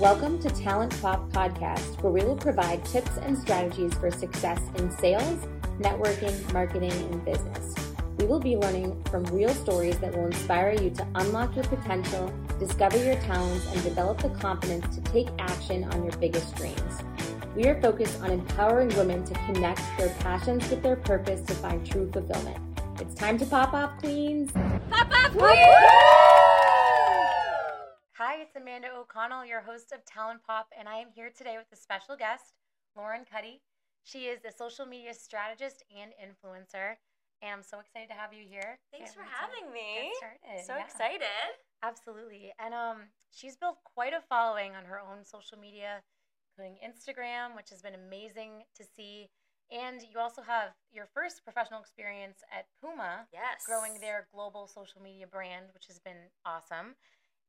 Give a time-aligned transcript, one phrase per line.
[0.00, 4.90] Welcome to Talent Pop Podcast, where we will provide tips and strategies for success in
[4.90, 5.46] sales,
[5.78, 7.74] networking, marketing, and business.
[8.16, 12.32] We will be learning from real stories that will inspire you to unlock your potential,
[12.58, 17.02] discover your talents, and develop the confidence to take action on your biggest dreams.
[17.54, 21.86] We are focused on empowering women to connect their passions with their purpose to find
[21.86, 22.56] true fulfillment.
[23.00, 24.50] It's time to pop off, queens.
[24.90, 26.29] Pop off, queens!
[28.40, 31.66] Hi, it's Amanda O'Connell, your host of Talent Pop, and I am here today with
[31.74, 32.54] a special guest,
[32.96, 33.60] Lauren Cuddy.
[34.02, 36.96] She is a social media strategist and influencer,
[37.42, 38.78] and I'm so excited to have you here.
[38.90, 40.10] Thanks Can't for having me.
[40.64, 40.84] So Yeah.
[40.84, 41.52] excited.
[41.82, 42.54] Absolutely.
[42.58, 46.00] And um, she's built quite a following on her own social media,
[46.56, 49.28] including Instagram, which has been amazing to see.
[49.70, 53.64] And you also have your first professional experience at Puma, Yes.
[53.66, 56.96] growing their global social media brand, which has been awesome.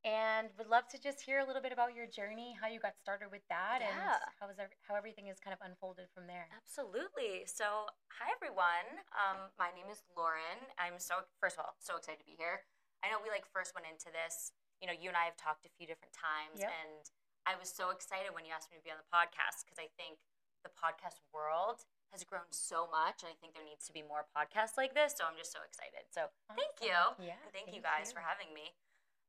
[0.04, 2.98] And would love to just hear a little bit about your journey, how you got
[2.98, 3.86] started with that, Yeah.
[4.18, 6.48] and how is ev- how everything is kind of unfolded from there.
[6.58, 7.46] Absolutely.
[7.46, 7.86] So,
[8.18, 9.06] hi everyone.
[9.14, 10.58] Um, my name is Lauren.
[10.76, 12.66] I'm so first of all so excited to be here.
[13.04, 14.50] I know we like first went into this.
[14.80, 16.70] You know, you and I have talked a few different times, Yep.
[16.82, 17.10] and
[17.46, 19.86] I was so excited when you asked me to be on the podcast because I
[19.94, 20.18] think
[20.66, 24.26] the podcast world has grown so much, and I think there needs to be more
[24.34, 25.14] podcasts like this.
[25.16, 26.10] So I'm just so excited.
[26.10, 26.94] So thank you.
[27.22, 27.38] Yeah.
[27.42, 28.74] And thank, you guys for having me.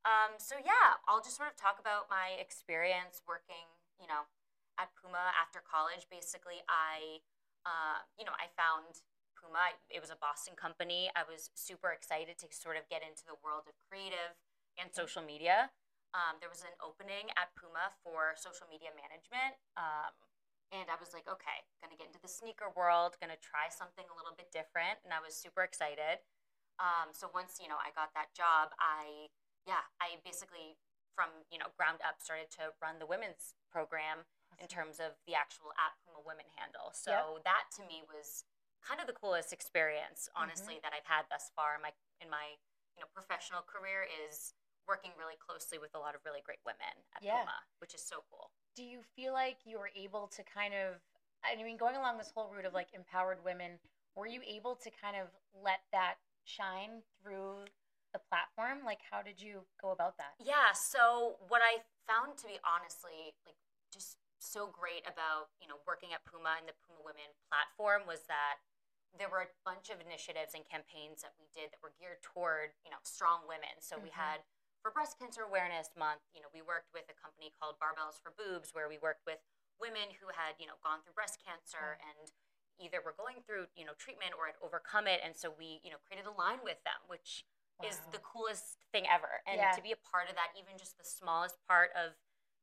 [0.04, 4.28] Um, so yeah, I'll just sort of talk about my experience working, you know,
[4.76, 6.08] at Puma after college.
[6.12, 7.24] Basically, I,
[7.64, 9.00] uh, you know, I found
[9.40, 9.80] Puma.
[9.88, 11.08] It was a Boston company.
[11.16, 14.36] I was super excited to sort of get into the world of creative
[14.76, 15.72] and social media.
[16.14, 19.56] Um, there was an opening at Puma for social media management.
[19.80, 20.14] Um,
[20.74, 24.16] and I was like, okay, gonna get into the sneaker world, gonna try something a
[24.18, 25.00] little bit different.
[25.06, 26.22] And I was super excited.
[26.82, 29.30] Um, so once, you know, I got that job, I,
[29.68, 30.78] yeah, I basically
[31.16, 34.26] from, you know, ground up started to run the women's program
[34.58, 36.90] in terms of the actual at Puma Women handle.
[36.94, 38.46] So that to me was
[38.82, 40.42] kind of the coolest experience, mm-hmm.
[40.42, 42.58] honestly, that I've had thus far in my in my
[42.98, 44.54] you know professional career is
[44.88, 47.46] working really closely with a lot of really great women at Yeah.
[47.46, 48.52] Puma, which is so cool.
[48.76, 50.98] do you feel like you were able to kind of
[51.46, 53.78] i mean going along this whole route of like empowered women
[54.16, 57.66] were you able to kind of let that shine through
[58.14, 60.72] the platform like how did you go about that Yeah.
[60.74, 63.58] So what I found to be honestly like
[63.92, 68.24] just so great about you know working at Puma and the Puma Women platform was
[68.30, 68.62] that
[69.18, 72.74] there were a bunch of initiatives and campaigns that we did that were geared toward
[72.86, 73.82] you know strong women.
[73.82, 74.22] So we Mhm.
[74.22, 74.40] had
[74.82, 78.32] for Breast Cancer Awareness Month, you know, we worked with a company called Barbells for
[78.36, 79.40] Boobs, where we worked with
[79.80, 82.32] women who had you know gone through breast cancer and
[82.78, 85.92] either were going through you know treatment or had overcome it, and so we you
[85.92, 87.46] know created a line with them, which
[87.82, 89.42] is the coolest thing ever.
[89.48, 89.72] And Yeah.
[89.74, 92.14] to be a part of that, even just the smallest part of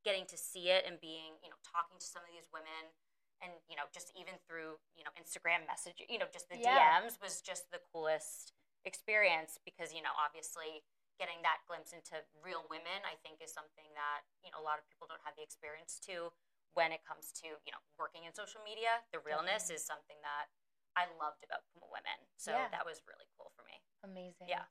[0.04, 2.94] getting to see it and being, you know, talking to some of these women
[3.43, 7.00] and, you know, just even through, you know, Instagram message, you know, just the Yeah.
[7.00, 8.53] DMs was just the coolest
[8.84, 10.84] experience because, you know, obviously
[11.19, 14.78] getting that glimpse into real women, I think is something that, you know, a lot
[14.78, 16.32] of people don't have the experience to
[16.72, 19.04] when it comes to, you know, working in social media.
[19.12, 19.77] The realness Definitely.
[19.77, 20.48] is something that
[20.97, 22.25] I loved about Puma Women.
[22.37, 22.69] So Yeah.
[22.72, 23.82] that was really cool for me.
[24.03, 24.65] amazing Yeah.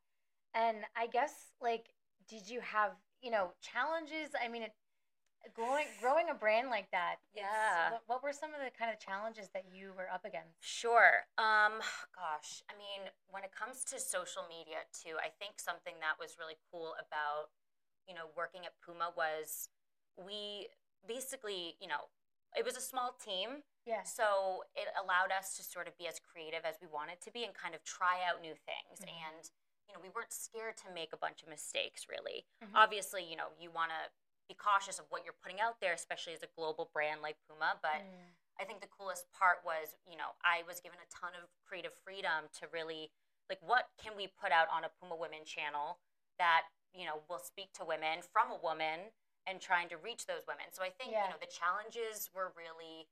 [0.54, 1.94] And i guess like
[2.28, 4.74] did you have you know challenges i mean it
[5.54, 7.92] growing growing a brand like that Yeah.
[7.92, 11.24] what, what were some of the kind of challenges that you were up against Sure.
[11.38, 11.80] Um,
[12.12, 16.36] gosh, I mean, when it comes to social media too, I think something that was
[16.38, 17.56] really cool about,
[18.08, 19.70] you know, working at Puma was
[20.20, 20.68] we
[21.08, 22.12] basically, you know,
[22.58, 26.20] it was a small team, yeah so it allowed us to sort of be as
[26.20, 29.00] creative as we wanted to be and kind of try out new things.
[29.00, 29.08] Mhm.
[29.08, 29.44] And,
[29.90, 32.46] you know, we weren't scared to make a bunch of mistakes, really.
[32.62, 32.76] Mhm.
[32.76, 34.12] Obviously, you know, you want to
[34.48, 37.80] be cautious of what you're putting out there, especially as a global brand like Puma,
[37.82, 38.36] but Mm.
[38.60, 41.94] I think the coolest part was, you know, I was given a ton of creative
[42.04, 43.12] freedom to really
[43.50, 46.00] like what can we put out on a Puma Women channel
[46.38, 49.12] that, you know, will speak to women from a woman
[49.48, 50.72] and trying to reach those women.
[50.72, 51.24] So I think, Yeah.
[51.24, 53.10] you know, the challenges were really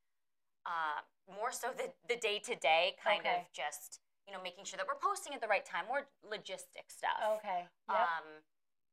[0.65, 1.01] uh,
[1.33, 3.45] more so the the day to day kind Okay.
[3.45, 6.91] of just, you know, making sure that we're posting at the right time, more logistic
[6.91, 7.97] stuff okay yep.
[7.97, 8.25] um,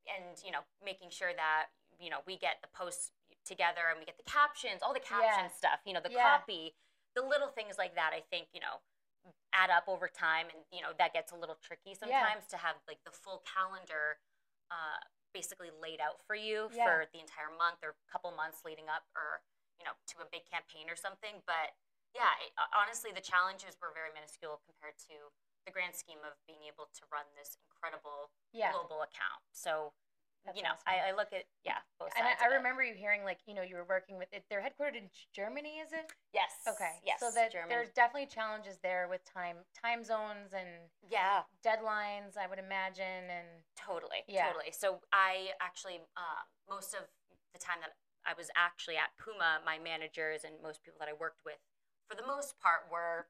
[0.06, 3.10] and you know making sure that you know we get the posts
[3.44, 5.58] together and we get the captions all the caption Yeah.
[5.58, 6.38] stuff you know the Yeah.
[6.38, 6.74] copy
[7.14, 8.80] the little things like that i think you know
[9.52, 12.76] add up over time and you know that gets a little tricky sometimes to have
[12.88, 14.18] like the full calendar
[14.70, 15.00] uh,
[15.32, 16.84] basically laid out for you Yeah.
[16.84, 19.42] for the entire month or couple months leading up or
[19.78, 21.74] you know to a big campaign or something but
[22.14, 25.34] yeah it, honestly the challenges were very minuscule compared to
[25.66, 29.42] the grand scheme of being able to run this incredible yeah global account.
[29.52, 29.96] So
[30.44, 30.84] That's you know, awesome.
[30.86, 32.20] I, I look at yeah both sides.
[32.20, 34.44] And I, I remember you hearing like you know you were working with it.
[34.52, 36.12] They're headquartered in Germany, is it?
[36.36, 36.52] Yes.
[36.68, 37.00] Okay.
[37.00, 37.20] Yes.
[37.20, 37.72] So that German.
[37.72, 41.48] there's definitely challenges there with time time zones and yeah.
[41.64, 42.36] deadlines.
[42.36, 44.24] I would imagine and Totally.
[44.28, 44.52] Yeah.
[44.52, 44.72] Totally.
[44.72, 47.08] So I actually, uh, most of
[47.52, 51.12] the time that I was actually at Puma, my managers and most people that I
[51.12, 51.60] worked with,
[52.08, 53.26] for the most part, were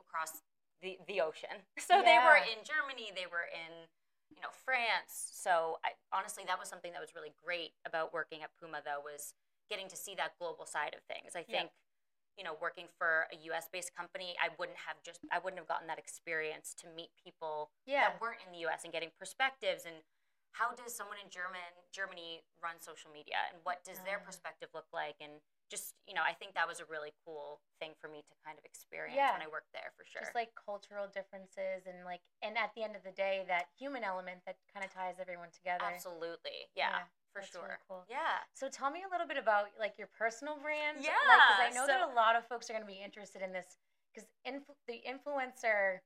[0.00, 0.42] across
[0.82, 1.64] the, the ocean.
[1.80, 3.88] So they were in Germany, they were in,
[4.32, 5.12] you know, France.
[5.36, 9.00] So I, honestly, that was something that was really great about working at Puma, though,
[9.04, 9.34] was
[9.68, 11.36] getting to see that global side of things.
[11.36, 11.68] I Yeah.
[11.68, 11.70] think,
[12.36, 13.68] you know, working for a U.S.
[13.70, 17.70] based company, I wouldn't have just, I wouldn't have gotten that experience to meet people
[17.86, 18.08] yeah.
[18.08, 18.82] that weren't in the U.S.
[18.84, 19.96] and getting perspectives and
[20.54, 24.26] how does someone in German Germany run social media and what does their Ah.
[24.26, 27.94] perspective look like and just you know I think that was a really cool thing
[28.00, 29.32] for me to kind of experience Yeah.
[29.32, 30.22] when I worked there for sure.
[30.22, 34.04] Just like cultural differences and like and at the end of the day that human
[34.04, 35.84] element that kind of ties everyone together.
[35.84, 37.62] absolutely, yeah, Yeah, for that's sure.
[37.66, 38.04] really cool.
[38.08, 41.02] Yeah, So tell me a little bit about like your personal brand.
[41.02, 43.52] Yeah, Because I know that a lot of folks are going to be interested in
[43.52, 43.76] this
[44.12, 45.98] because influ- the influencer,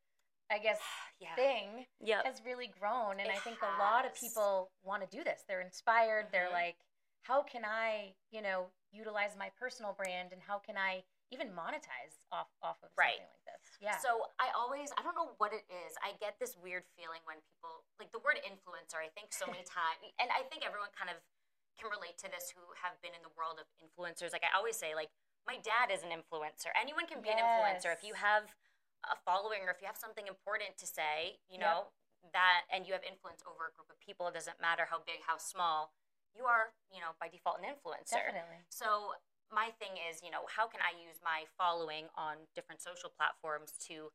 [0.50, 0.78] I guess,
[1.20, 2.24] yeah, thing yep.
[2.24, 5.44] has really grown, and It I think a lot of people want to do this.
[5.46, 6.28] They're inspired.
[6.32, 6.52] They're Mhm.
[6.52, 6.76] like,
[7.22, 12.16] how can I, you know, utilize my personal brand, and how can I even monetize
[12.32, 13.18] off off of Right.
[13.20, 13.76] something like this?
[13.80, 13.98] Yeah.
[13.98, 15.96] So I always, I don't know what it is.
[16.02, 19.62] I get this weird feeling when people, like the word influencer, I think so many
[19.68, 21.20] times, and I think everyone kind of
[21.76, 24.32] can relate to this who have been in the world of influencers.
[24.32, 25.10] Like I always say, like
[25.46, 26.72] my dad is an influencer.
[26.80, 28.54] Anyone can be an influencer if you have
[29.06, 31.66] a following or if you have something important to say, you Yep.
[31.66, 31.78] know,
[32.32, 34.26] that, and you have influence over a group of people.
[34.26, 35.94] It doesn't matter how big, how small.
[36.34, 38.18] You are, you know, by default, an influencer.
[38.26, 38.66] Definitely.
[38.68, 39.14] So
[39.50, 43.72] my thing is, you know, how can I use my following on different social platforms
[43.88, 44.10] to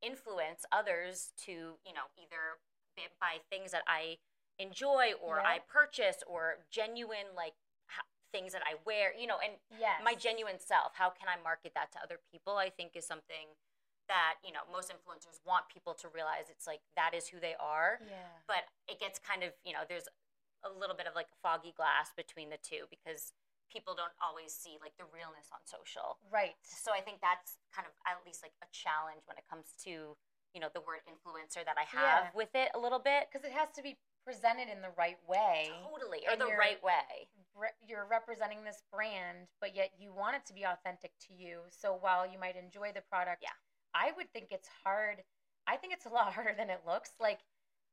[0.00, 2.58] influence others to, you know, either
[3.20, 4.18] buy things that I
[4.58, 5.48] enjoy or Yeah.
[5.48, 7.54] I purchase or genuine like
[8.32, 10.02] things that I wear, you know, and Yes.
[10.04, 10.94] my genuine self.
[10.94, 12.56] How can I market that to other people?
[12.56, 13.56] I think is something
[14.10, 17.54] that, you know, most influencers want people to realize it's like that is who they
[17.62, 18.42] are Yeah.
[18.50, 20.10] but it gets kind of you know there's
[20.66, 23.32] a little bit of like a foggy glass between the two because
[23.70, 26.58] people don't always see like the realness on social Right.
[26.66, 30.18] so i think that's kind of at least like a challenge when it comes to
[30.52, 32.34] you know the word influencer that i have Yeah.
[32.34, 33.94] with it a little bit Because it has to be
[34.26, 35.70] presented in the right way.
[35.88, 40.44] totally or the right way re- you're representing this brand, but yet you want it
[40.46, 41.60] to be authentic to you.
[41.72, 43.56] So while you might enjoy the product, Yeah.
[43.94, 45.22] I would think it's hard.
[45.66, 47.12] I think it's a lot harder than it looks.
[47.20, 47.40] Like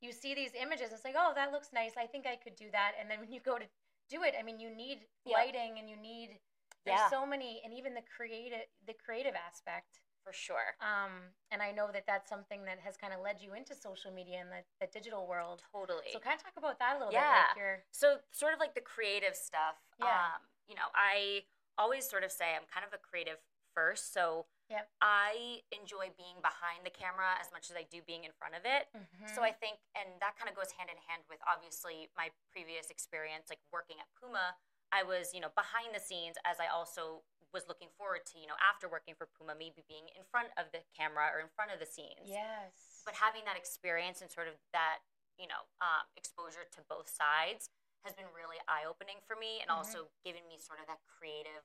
[0.02, 1.94] you see these images, it's like, oh, that looks nice.
[1.98, 2.94] I think I could do that.
[3.00, 3.66] And then when you go to
[4.10, 6.40] do it, I mean, you need lighting and you need
[6.86, 7.10] there's Yeah.
[7.10, 10.00] so many, and even the creative the creative aspect.
[10.24, 13.54] for sure Um, and I know that that's something that has kind of led you
[13.54, 15.64] into social media and the, the digital world.
[15.72, 17.20] totally So kind of talk about that a little bit.
[17.20, 17.46] Yeah.
[17.56, 19.76] Like So sort of like the creative stuff.
[20.00, 20.08] Yeah.
[20.36, 21.44] Um, you know, I
[21.78, 23.40] always sort of say I'm kind of a creative
[23.78, 24.10] first.
[24.18, 24.90] So Yep.
[25.00, 28.66] I enjoy being behind the camera as much as I do being in front of
[28.66, 28.90] it.
[29.32, 32.90] So I think, and that kind of goes hand in hand with obviously my previous
[32.92, 34.58] experience, like working at Puma.
[34.92, 37.24] I was, you know, behind the scenes as I also
[37.56, 40.68] was looking forward to, you know, after working for Puma, maybe being in front of
[40.76, 43.04] the camera or in front of the scenes yes.
[43.08, 45.00] but having that experience and sort of that
[45.40, 47.70] you know um, exposure to both sides
[48.04, 49.80] has been really eye-opening for me and Mhm.
[49.80, 51.64] also given me sort of that creative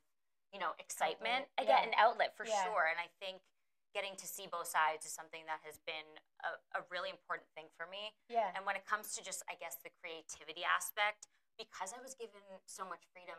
[0.52, 1.88] you know excitement Outlet, again yeah.
[1.88, 2.64] an outlet for Yeah.
[2.68, 3.40] sure and i think
[3.96, 6.08] getting to see both sides is something that has been
[6.44, 8.52] a, a really important thing for me yeah.
[8.56, 12.40] and when it comes to just i guess the creativity aspect because i was given
[12.68, 13.36] so much freedom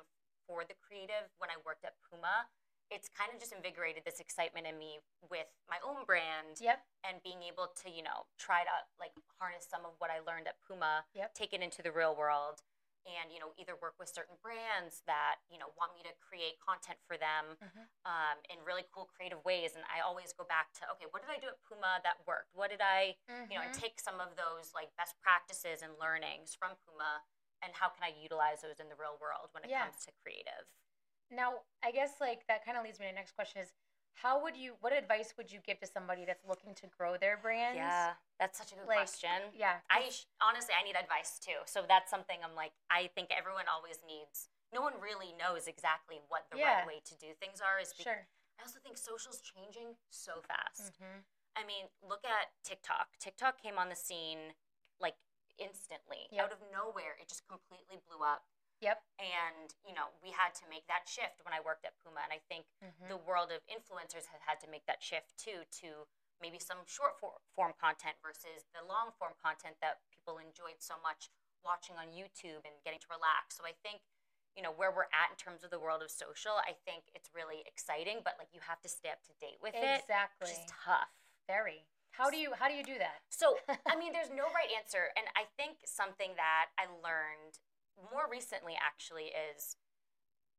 [0.50, 2.50] for the creative when i worked at puma
[2.92, 5.00] it's kind of just invigorated this excitement in me
[5.32, 6.84] with my own brand Yep.
[7.08, 10.46] and being able to you know try to like harness some of what i learned
[10.50, 11.34] at puma Yep.
[11.34, 12.62] take it into the real world
[13.06, 16.56] and you know either work with certain brands that you know want me to create
[16.64, 17.86] content for them Mhm.
[18.08, 21.32] um, in really cool creative ways and i always go back to okay what did
[21.32, 23.16] i do at puma that worked what did i
[23.50, 23.80] you know and Mhm.
[23.80, 27.24] take some of those like best practices and learnings from puma
[27.62, 29.84] and how can i utilize those in the real world when it Yeah.
[29.88, 30.68] comes to creative
[31.32, 33.74] Now, I guess like that kind of leads me to the next question is
[34.16, 37.38] how would you what advice would you give to somebody that's looking to grow their
[37.38, 37.76] brand?
[37.76, 39.78] yeah that's such a good Like, question Yeah.
[39.90, 41.64] i sh- honestly, I need advice too.
[41.66, 44.50] So that's something I'm like, I think everyone always needs.
[44.74, 46.80] No one really knows exactly what the Yeah.
[46.80, 47.80] right way to do things are.
[47.80, 48.28] Is sure.
[48.60, 50.98] I also think social's changing so fast.
[51.00, 51.22] hmm
[51.56, 53.16] I mean, look at TikTok.
[53.20, 54.54] TikTok came on the scene
[55.00, 55.16] like
[55.60, 56.44] instantly, Yep.
[56.46, 57.16] out of nowhere.
[57.22, 58.44] It just completely blew up.
[58.84, 59.00] Yep.
[59.18, 62.36] And you know, we had to make that shift when I worked at Puma, and
[62.36, 66.08] I think hmm the world of influencers has had to make that shift too to
[66.40, 71.28] maybe some short form content versus the long form content that people enjoyed so much
[71.64, 73.56] watching on YouTube and getting to relax.
[73.56, 74.04] So I think
[74.56, 76.60] you know where we're at in terms of the world of social.
[76.64, 79.76] I think it's really exciting, but like you have to stay up to date with
[79.76, 80.52] it, exactly.
[80.52, 81.12] is tough.
[81.48, 81.88] Very.
[82.14, 83.26] How do you how do you do that?
[83.34, 83.58] So,
[83.90, 85.10] I mean, there's no right answer.
[85.18, 87.58] And I think something that I learned
[87.98, 89.78] more recently actually is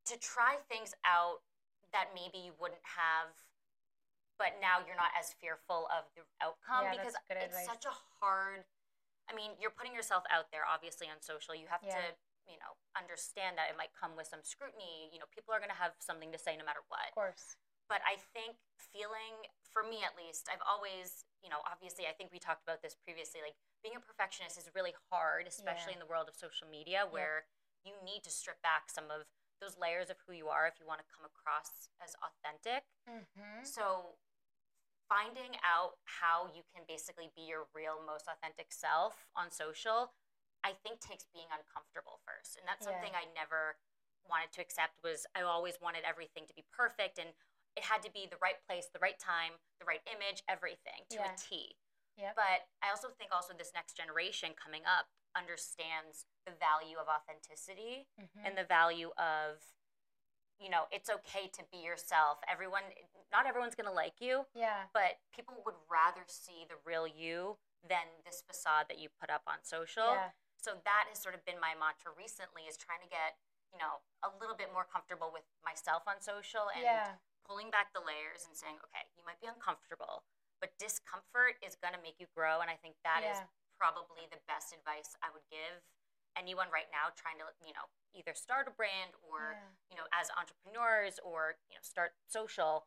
[0.07, 1.41] to try things out
[1.93, 3.33] that maybe you wouldn't have,
[4.38, 7.67] but now you're not as fearful of the outcome Yeah, because it's advice.
[7.67, 8.67] such a hard.
[9.31, 11.55] I mean, you're putting yourself out there, obviously, on social.
[11.55, 11.97] You have Yeah.
[11.97, 12.17] to,
[12.50, 15.09] you know, understand that it might come with some scrutiny.
[15.12, 17.57] You know, people are going to have something to say no matter what Of course.
[17.95, 18.59] But I think
[18.91, 22.83] feeling, for me at least, I've always, you know, obviously, I think we talked about
[22.83, 23.39] this previously.
[23.39, 23.55] Like,
[23.87, 26.03] being a perfectionist is really hard, especially Yeah.
[26.03, 27.47] in the world of social media where
[27.87, 29.31] you need to strip back some of
[29.63, 32.83] those layers of who you are if you want to come across as authentic.
[33.07, 33.63] Mm-hmm.
[33.63, 34.19] So,
[35.07, 40.19] finding out how you can basically be your real, most authentic self on social,
[40.67, 42.59] I think takes being uncomfortable first.
[42.59, 42.99] And that's Yeah.
[42.99, 43.79] something I never
[44.27, 47.37] wanted to accept was I always wanted everything to be perfect and
[47.76, 51.16] it had to be the right place, the right time, the right image, everything to
[51.16, 51.33] Yeah.
[51.35, 51.76] a T.
[52.16, 52.37] Yep.
[52.37, 58.07] But I also think also this next generation coming up understands the value of authenticity
[58.19, 58.47] Mhm.
[58.47, 59.64] and the value of
[60.59, 62.85] you know it's okay to be yourself everyone
[63.33, 64.87] not everyone's going to like you yeah.
[64.93, 69.43] but people would rather see the real you than this facade that you put up
[69.49, 70.31] on social Yeah.
[70.57, 73.37] so that has sort of been my mantra recently is trying to get
[73.73, 77.19] you know a little bit more comfortable with myself on social and Yeah.
[77.47, 80.25] Pulling back the layers and saying okay you might be uncomfortable
[80.61, 83.53] but discomfort is going to make you grow and i think that is Yeah.
[83.77, 85.85] probably the best advice i would give
[86.35, 87.87] anyone right now trying to you know
[88.17, 89.71] either start a brand or Yeah.
[89.93, 92.87] you know as entrepreneurs or you know start social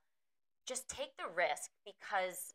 [0.65, 2.51] just take the risk because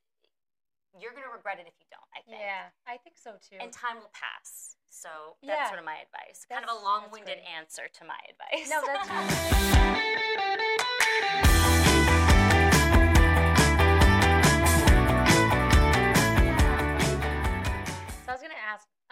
[1.01, 2.69] you're going to regret it if you don't i think Yeah.
[2.85, 3.57] I think so too.
[3.63, 5.69] and time will pass so that's Yeah.
[5.73, 9.09] sort of my advice kind of a long-winded answer to my advice no, that's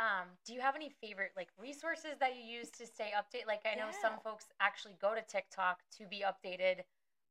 [0.01, 3.47] um, do you have any favorite like resources that you use to stay updated?
[3.47, 6.83] Like I know some folks actually go to TikTok to be updated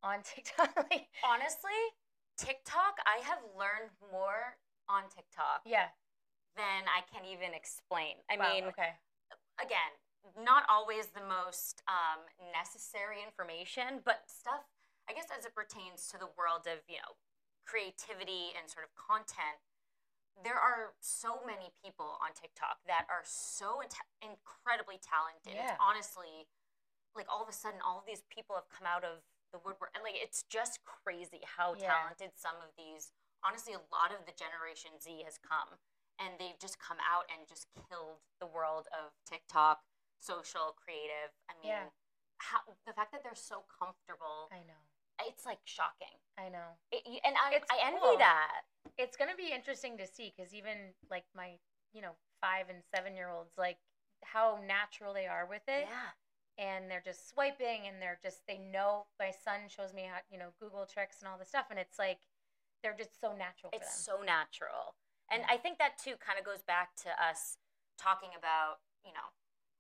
[0.04, 0.72] on TikTok.
[0.90, 1.82] like, honestly
[2.40, 4.56] tiktok i have learned more
[4.88, 5.92] on tiktok yeah.
[6.56, 8.96] than i can even explain i Wow, mean okay.
[9.60, 9.92] again,
[10.40, 12.24] not always the most um,
[12.56, 14.68] necessary information, but stuff,
[15.10, 17.20] I guess, as it pertains to the world of, you know,
[17.66, 19.60] creativity and sort of content,
[20.44, 25.54] there are so many people on TikTok that are so int- incredibly talented.
[25.56, 25.74] Yeah.
[25.76, 26.48] It's honestly
[27.16, 29.92] like all of a sudden, all of these people have come out of the woodwork.
[29.96, 31.90] And like, it's just crazy how Yeah.
[31.92, 33.12] talented some of these,
[33.44, 35.80] honestly, a lot of the Generation Z has come
[36.20, 39.84] and they've just come out and just killed the world of TikTok,
[40.20, 41.34] social, creative.
[41.50, 41.90] I mean, Yeah.
[42.38, 44.86] how, the fact that they're so comfortable, I know.
[45.28, 46.16] It's like shocking.
[46.38, 46.78] I know.
[46.92, 48.18] It, and I, It's I envy cool.
[48.20, 48.62] that.
[48.98, 51.60] It's gonna be interesting to see because even like my,
[51.94, 53.78] you know, five and seven year olds, like
[54.24, 55.88] how natural they are with it.
[55.90, 56.12] Yeah.
[56.58, 60.38] and they're just swiping and they're just they know my son shows me how you
[60.38, 62.20] know google tricks and all this stuff and it's like
[62.84, 64.96] they're just so natural for It's so natural.
[65.32, 65.56] And Yeah.
[65.56, 67.58] I think that too kind of goes back to us
[67.98, 69.32] talking about, you know,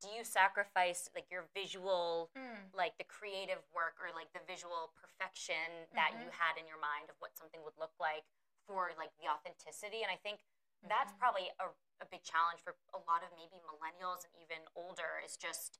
[0.01, 2.69] do you sacrifice like your visual Hmm.
[2.73, 6.39] like the creative work or like the visual perfection that you Mhm.
[6.39, 8.25] had in your mind of what something would look like
[8.67, 10.45] for like the authenticity and i think
[10.83, 11.19] that's Mhm.
[11.19, 11.67] probably a,
[11.99, 15.79] a big challenge for a lot of maybe millennials and even older is just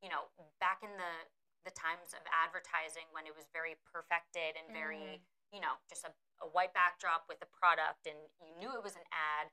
[0.00, 1.28] you know back in the
[1.64, 5.20] the times of advertising when it was very perfected and very
[5.52, 8.96] you know just a, a white backdrop with a product and you knew it was
[8.96, 9.50] an ad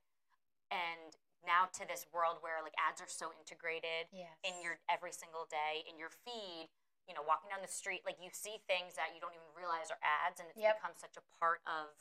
[0.72, 1.18] and
[1.48, 5.46] now to this world where like ads are so integrated yes in your every single
[5.50, 6.70] day in your feed
[7.08, 9.90] you know walking down the street like you see things that you don't even realize
[9.94, 10.82] are ads and it's Yep.
[10.82, 11.94] become such a part of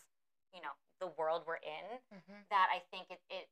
[0.53, 2.49] you know the world we're in Mhm.
[2.49, 3.49] that i think it, it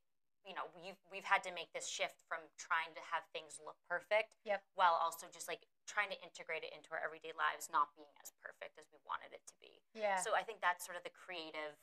[0.48, 3.76] you know we've we've had to make this shift from trying to have things look
[3.86, 4.62] perfect Yep.
[4.74, 8.32] while also just like trying to integrate it into our everyday lives not being as
[8.42, 11.10] perfect as we wanted it to be yeah so i think that's sort of the
[11.14, 11.78] creative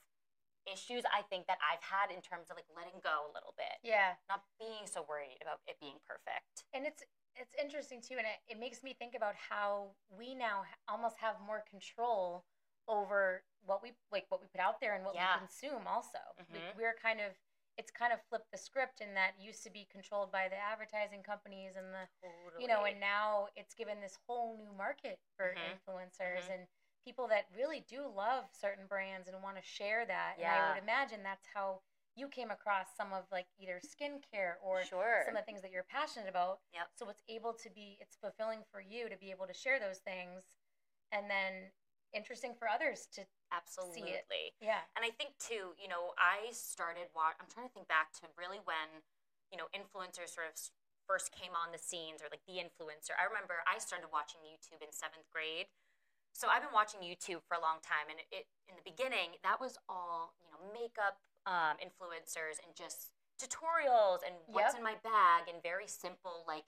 [0.68, 3.80] issues i think that i've had in terms of like letting go a little bit
[3.84, 7.04] yeah not being so worried about it being perfect and it's
[7.36, 11.36] it's interesting too and it, it makes me think about how we now almost have
[11.46, 12.44] more control
[12.88, 15.36] over what we like what we put out there and what Yeah.
[15.36, 16.54] we consume also Mhm.
[16.54, 17.38] like we're kind of
[17.78, 21.24] it's kind of flipped the script in that used to be controlled by the advertising
[21.24, 22.10] companies and the
[22.60, 25.80] you know and now it's given this whole new market for Mhm.
[25.80, 26.54] influencers Mhm.
[26.56, 26.68] and
[27.06, 30.82] people that really do love certain brands and want to share that and i would
[30.82, 31.80] imagine that's how
[32.20, 35.24] you came across some of like either skincare or sure.
[35.24, 36.60] some of the things that you're passionate about.
[36.76, 36.92] Yep.
[37.00, 40.04] So it's able to be it's fulfilling for you to be able to share those
[40.04, 40.44] things
[41.16, 41.72] and then
[42.12, 44.54] interesting for others to Absolutely.
[44.62, 44.86] yeah.
[44.94, 48.30] And I think too, you know, I started wa- I'm trying to think back to
[48.38, 49.02] really when,
[49.50, 50.54] you know, influencers sort of
[51.10, 53.18] first came on the scenes or like the influencer.
[53.18, 55.66] I remember I started watching YouTube in 7th grade.
[56.40, 59.60] So I've been watching YouTube for a long time and it in the beginning that
[59.60, 64.80] was all, you know, makeup um, influencers and just tutorials and what's Yep.
[64.80, 66.64] in my bag and very simple like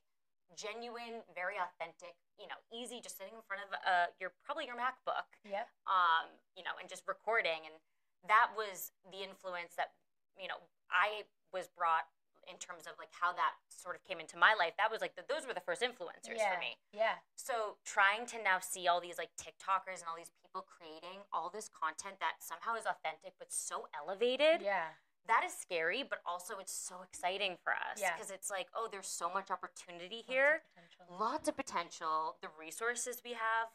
[0.59, 4.75] genuine, very authentic, you know, easy just sitting in front of uh, your probably your
[4.75, 5.63] MacBook Yeah.
[5.87, 6.27] um,
[6.59, 7.63] you know, and just recording.
[7.63, 7.79] And
[8.27, 9.95] that was the influence that,
[10.35, 10.59] you know,
[10.91, 11.23] I
[11.55, 12.11] was brought
[12.49, 14.73] in terms of like how that sort of came into my life.
[14.77, 16.53] That was like, the, those were the first influencers yeah.
[16.53, 16.77] for me.
[16.93, 17.21] Yeah.
[17.35, 21.49] So trying to now see all these like TikTokers and all these people creating all
[21.49, 24.97] this content that somehow is authentic but so elevated, Yeah.
[25.27, 28.13] that is scary, but also it's so exciting for us Yeah.
[28.15, 30.53] because it's like, oh, there's so much opportunity Lots of here
[31.19, 32.37] lots of potential.
[32.41, 33.69] The resources we have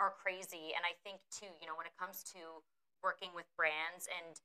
[0.00, 0.74] are crazy.
[0.74, 2.62] And I think, too, you know, when it comes to
[3.02, 4.38] working with brands and,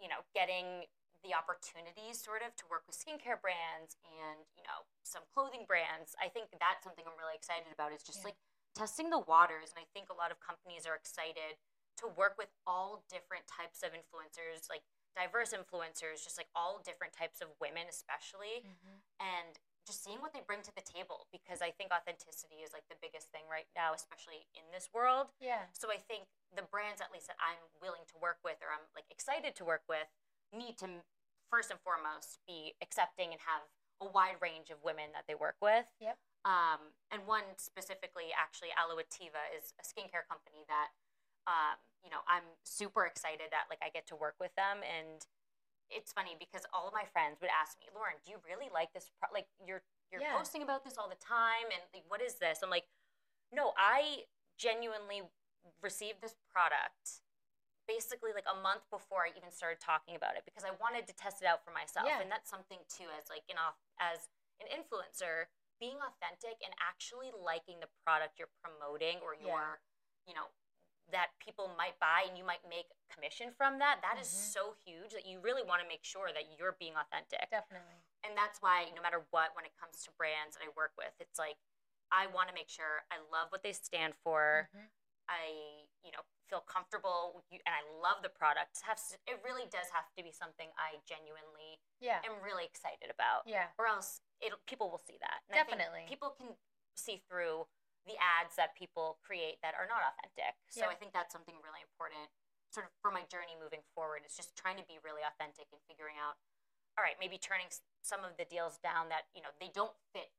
[0.00, 0.88] you know, getting
[1.22, 6.16] the opportunities sort of to work with skincare brands and, you know, some clothing brands,
[6.16, 8.32] I think that's something I'm really excited about is just Yeah.
[8.32, 8.38] like
[8.74, 9.70] testing the waters.
[9.70, 11.58] And I think a lot of companies are excited
[11.98, 14.82] to work with all different types of influencers, like
[15.14, 19.02] diverse influencers, just like all different types of women, especially Mhm.
[19.18, 22.86] and just seeing what they bring to the table because I think authenticity is like
[22.88, 25.32] the biggest thing right now, especially in this world.
[25.40, 25.66] Yeah.
[25.72, 28.86] So I think the brands, at least that I'm willing to work with or I'm
[28.94, 30.06] like excited to work with,
[30.52, 30.86] need to
[31.50, 33.62] first and foremost be accepting and have
[34.00, 35.86] a wide range of women that they work with.
[36.00, 36.16] Yep.
[36.44, 40.94] Um, and one specifically, actually, Aloativa is a skincare company that,
[41.46, 45.26] um, you know, I'm super excited that like I get to work with them and
[45.90, 48.94] it's funny because all of my friends would ask me, Lauren, do you really like
[48.94, 49.10] this?
[49.18, 50.36] Pro- like you're you're Yeah.
[50.36, 52.62] posting about this all the time, and like, what is this?
[52.62, 52.86] I'm like,
[53.52, 54.26] no, I
[54.58, 55.22] genuinely
[55.82, 57.22] received this product
[57.90, 61.14] basically like a month before I even started talking about it because I wanted to
[61.18, 62.22] test it out for myself, Yeah.
[62.22, 64.30] and that's something too as like an off as
[64.62, 65.50] an influencer,
[65.82, 69.46] being authentic and actually liking the product you're promoting or Yeah.
[69.50, 69.82] your,
[70.26, 70.46] you know,
[71.10, 74.00] that people might buy and you might make commission from that.
[74.02, 74.52] That is Mhm.
[74.52, 77.50] so huge that you really want to make sure that you're being authentic.
[77.50, 78.04] Definitely.
[78.22, 81.14] And that's why no matter what, when it comes to brands that I work with,
[81.18, 81.58] it's like
[82.12, 84.68] I want to make sure I love what they stand for.
[84.74, 84.90] Mhm.
[85.30, 88.82] I, you know, feel comfortable and I love the product.
[88.82, 92.18] It has to, it really does have to be something I genuinely Yeah.
[92.26, 93.70] am really excited about, Yeah.
[93.78, 95.46] or else it people will see that.
[95.46, 96.10] And Definitely.
[96.10, 96.58] people can
[96.98, 97.70] see through
[98.10, 100.58] the ads that people create that are not authentic.
[100.68, 100.90] So Yeah.
[100.90, 102.26] I think that's something really important,
[102.74, 104.26] sort of for my journey moving forward.
[104.26, 106.34] Is just trying to be really authentic and figuring out,
[106.98, 107.70] all right, maybe turning
[108.02, 110.32] some of the deals down that you know they don't fit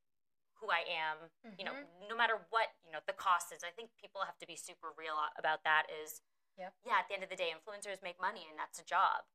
[0.61, 1.17] who I am
[1.57, 2.07] you know, Mhm.
[2.07, 3.63] no matter what, you know, the cost is.
[3.63, 6.21] I think people have to be super real about that is
[6.57, 6.73] Yep.
[6.85, 9.25] yeah, at the end of the day, influencers make money and that's a job.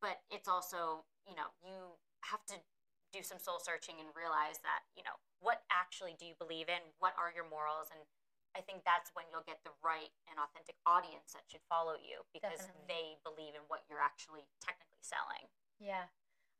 [0.00, 2.62] But it's also, you know, you have to
[3.12, 6.94] do some soul searching and realize that, you know, what actually do you believe in?
[6.98, 7.90] What are your morals?
[7.90, 8.06] And
[8.54, 12.24] I think that's when you'll get the right and authentic audience that should follow you
[12.32, 12.86] because Definitely.
[12.86, 15.48] they believe in what you're actually technically selling.
[15.78, 16.08] Yeah.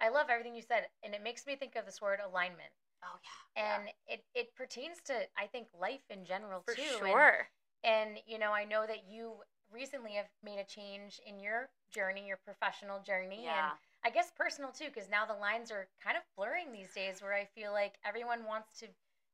[0.00, 2.72] I love everything you said, and it makes me think of this word alignment.
[3.04, 3.18] Oh
[3.56, 3.76] yeah.
[3.76, 6.82] And it, it pertains to, I think, life in general, for too.
[6.82, 7.48] and- sure.
[7.84, 12.26] And, you know, I know that you recently have made a change in your journey,
[12.28, 13.70] your professional journey, yeah.
[13.70, 17.20] and I guess personal too, because now the lines are kind of blurring these days
[17.22, 18.86] where I feel like everyone wants to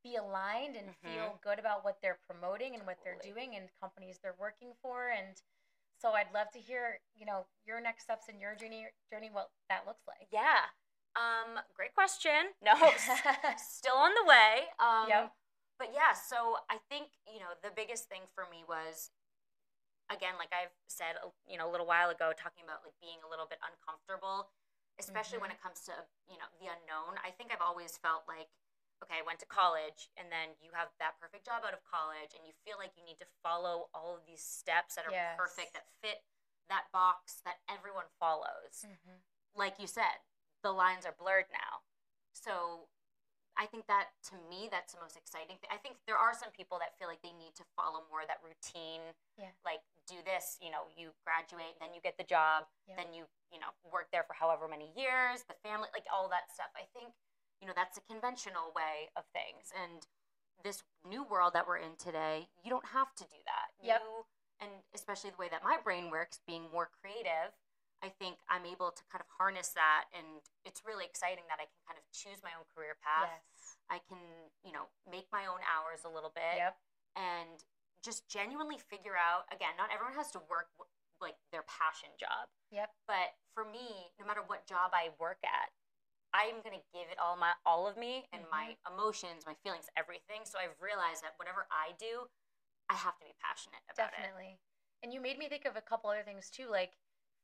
[0.03, 1.13] be aligned and Mhm.
[1.13, 5.09] feel good about what they're promoting and what they're doing and companies they're working for.
[5.09, 5.43] And
[5.99, 9.51] so I'd love to hear, you know, your next steps in your journey, journey what
[9.69, 10.29] that looks like.
[10.31, 10.67] Yeah.
[11.17, 12.53] Um, great question.
[12.63, 12.75] No,
[13.57, 14.69] still on the way.
[14.79, 15.33] Um, Yep.
[15.79, 19.15] But yeah, so I think, you know, the biggest thing for me was,
[20.11, 21.15] again, like I've said,
[21.47, 24.51] you know, a little while ago, talking about like being a little bit uncomfortable,
[24.99, 25.95] especially when it comes to,
[26.27, 27.15] you know, the unknown.
[27.23, 28.51] I think I've always felt like,
[29.07, 32.35] okay, I went to college and then you have that perfect job out of college
[32.35, 35.39] and you feel like you need to follow all of these steps that are Yes.
[35.39, 36.27] perfect, that fit
[36.67, 39.23] that box that everyone follows Mhm.
[39.55, 40.21] like you said,
[40.63, 41.83] the lines are blurred now.
[42.33, 42.87] So
[43.59, 45.71] I think that to me, that's the most exciting thing.
[45.75, 48.31] I think there are some people that feel like they need to follow more of
[48.31, 49.03] that routine.
[49.35, 49.51] Yeah.
[49.67, 52.95] Like do this, you know, you graduate, then you get the job, Yeah.
[52.95, 56.55] then you, you know, work there for however many years, the family, like all that
[56.55, 56.71] stuff.
[56.79, 57.11] I think,
[57.59, 59.75] you know, that's a conventional way of things.
[59.75, 60.07] And
[60.63, 63.75] this new world that we're in today, you don't have to do that.
[63.83, 64.03] Yep.
[64.07, 64.25] You,
[64.63, 67.55] and especially the way that my brain works, being more creative,
[68.03, 71.67] I think I'm able to kind of harness that, and it's really exciting that I
[71.67, 73.27] can kind of choose my own career path.
[73.31, 73.79] Yes.
[73.91, 74.23] I can,
[74.63, 76.79] you know, make my own hours a little bit, Yep.
[77.17, 77.65] and
[78.05, 79.51] just genuinely figure out.
[79.51, 82.95] Again, not everyone has to work w- like their passion job, Yep.
[83.11, 85.73] but for me, no matter what job I work at,
[86.33, 88.95] I'm gonna give it all my all of me and my Mm-hmm.
[88.95, 90.45] emotions, my feelings, everything.
[90.45, 92.29] So I've realized that whatever I do,
[92.89, 94.23] I have to be passionate about it.
[94.23, 94.61] Definitely.
[95.03, 96.93] And you made me think of a couple other things too, like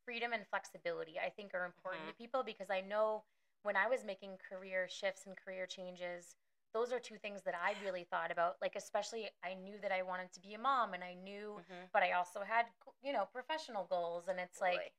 [0.05, 2.11] freedom and flexibility, I think are important Mhm.
[2.11, 3.25] to people because I know
[3.62, 6.37] when I was making career shifts and career changes,
[6.73, 8.57] those are two things that I really thought about.
[8.61, 11.90] Like, especially, I knew that I wanted to be a mom and I knew, Mhm.
[11.93, 12.67] but I also had,
[13.03, 14.29] you know, professional goals.
[14.29, 14.93] And it's like.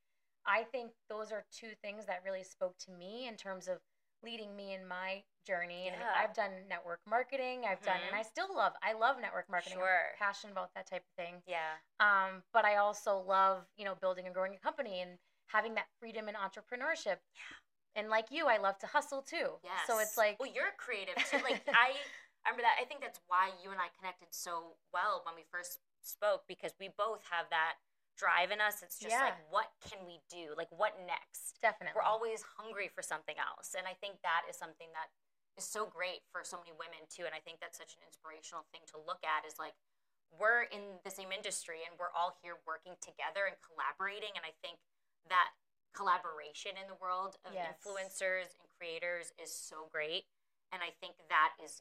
[0.48, 3.78] I think those are two things that really spoke to me in terms of
[4.22, 5.88] leading me in my journey.
[5.88, 6.12] And Yeah.
[6.16, 8.18] I've done network marketing, I've done, and Mhm.
[8.18, 9.78] I still love, I love network marketing.
[9.78, 10.10] Sure.
[10.10, 11.42] I'm passionate about that type of thing.
[11.46, 15.74] yeah, Um, but I also love, you know, building and growing a company and having
[15.74, 17.20] that freedom and entrepreneurship.
[17.32, 17.42] Yeah.
[17.94, 19.58] And like you, I love to hustle too.
[19.62, 19.86] yes.
[19.86, 21.38] So it's like, well, you're creative too.
[21.38, 21.96] Like I,
[22.44, 22.76] I remember that.
[22.80, 26.74] I think that's why you and I connected so well when we first spoke because
[26.78, 27.76] we both have that
[28.16, 28.82] drive in us.
[28.82, 29.24] It's just Yeah.
[29.24, 30.54] like, what can we do?
[30.56, 31.58] Like, what next?
[31.60, 31.92] definitely.
[31.96, 35.08] We're always hungry for something else, and I think that is something that
[35.56, 37.24] is so great for so many women too.
[37.24, 39.48] And I think that's such an inspirational thing to look at.
[39.48, 39.74] Is like
[40.32, 44.36] we're in the same industry and we're all here working together and collaborating.
[44.36, 44.78] And I think
[45.32, 45.56] that
[45.96, 47.72] collaboration in the world of Yes.
[47.72, 50.28] influencers and creators is so great.
[50.70, 51.80] And I think that is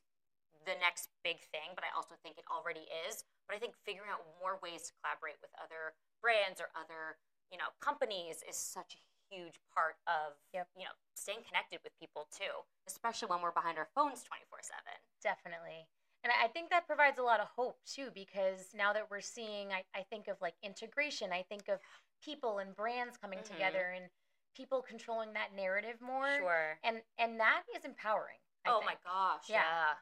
[0.64, 3.26] the next big thing, but I also think it already is.
[3.46, 7.20] But I think figuring out more ways to collaborate with other brands or other,
[7.52, 10.68] you know, companies is such a huge part of, Yep.
[10.76, 14.84] you know, staying connected with people too, especially when we're behind our phones 24 7.
[15.22, 15.88] Definitely.
[16.24, 19.72] And I think that provides a lot of hope too, because now that we're seeing,
[19.72, 21.80] I, I think of like integration, I think of
[22.24, 23.46] people and brands coming Mhm.
[23.46, 24.10] together and
[24.56, 26.36] people controlling that narrative more.
[26.38, 26.80] Sure.
[26.84, 28.40] And and that is empowering.
[28.66, 28.86] I Oh think.
[28.86, 29.50] my gosh.
[29.50, 29.96] Yeah.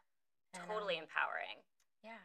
[0.54, 0.66] Yeah.
[0.66, 1.64] Totally um, empowering.
[2.04, 2.20] Yeah.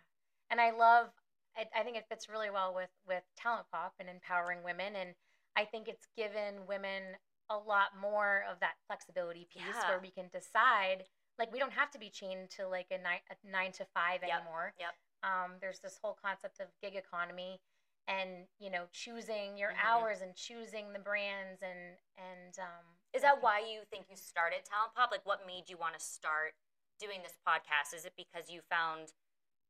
[0.50, 1.10] And I love
[1.56, 5.14] I, I think it fits really well with with talent pop and empowering women and
[5.58, 7.18] I think it's given women
[7.50, 9.88] a lot more of that flexibility piece Yeah.
[9.88, 11.04] where we can decide
[11.38, 14.22] like we don't have to be chained to like a nine, a nine to five
[14.22, 14.74] Yep, anymore.
[14.78, 14.94] yep.
[15.22, 17.60] Um, there's this whole concept of gig economy
[18.06, 19.84] and you know choosing your Mhm.
[19.84, 24.64] hours and choosing the brands and and um, Is that why you think you started
[24.64, 25.10] Talent Pop?
[25.10, 26.54] Like, what made you want to start
[26.98, 27.94] doing this podcast?
[27.94, 29.14] Is it because you found,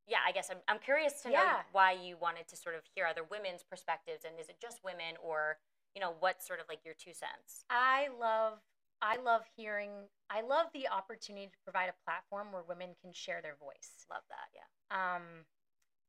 [0.06, 1.62] yeah, I guess I'm, I'm curious to know Yeah.
[1.70, 4.24] why you wanted to sort of hear other women's perspectives.
[4.24, 5.58] And is it just women or,
[5.98, 7.64] you know, what's sort of like your two cents?
[7.68, 8.60] I love
[9.02, 9.90] I love hearing
[10.30, 14.06] I love the opportunity to provide a platform where women can share their voice.
[14.08, 14.46] Love that.
[14.54, 14.70] Yeah.
[14.94, 15.22] Um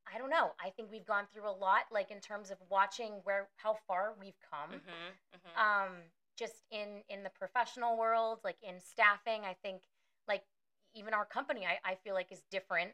[0.05, 0.51] I don't know.
[0.63, 4.13] I think we've gone through a lot like in terms of watching where how far
[4.21, 4.77] we've come.
[4.77, 5.09] Mm-hmm.
[5.33, 5.53] mm-hmm.
[5.57, 5.93] Um
[6.37, 9.81] just in in the professional world, like in staffing, I think
[10.27, 10.43] like
[10.93, 12.91] even our company I, I feel like is different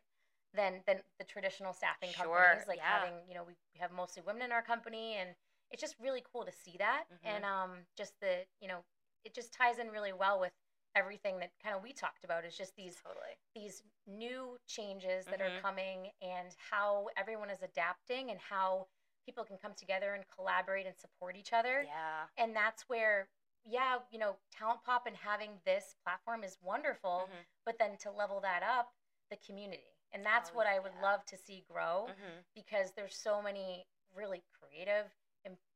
[0.55, 2.67] than than the traditional staffing Sure, companies.
[2.69, 2.99] Like yeah.
[3.03, 5.36] having, you know, we, we have mostly women in our company and
[5.76, 7.04] it's just really cool to see that.
[7.12, 7.18] Mhm.
[7.36, 8.86] And um just the, you know,
[9.26, 10.54] it just ties in really well with
[10.96, 13.36] everything that kind of we talked about is just these totally.
[13.54, 15.58] these new changes that Mhm.
[15.58, 18.88] are coming and how everyone is adapting and how
[19.26, 22.28] people can come together and collaborate and support each other Yeah.
[22.38, 23.28] and that's where
[23.66, 27.46] yeah you know talent pop and having this platform is wonderful Mhm.
[27.66, 28.94] but then to level that up
[29.30, 31.02] the community and that's Oh, what i would yeah.
[31.02, 32.40] love to see grow Mm-hmm.
[32.54, 35.14] because there's so many really creative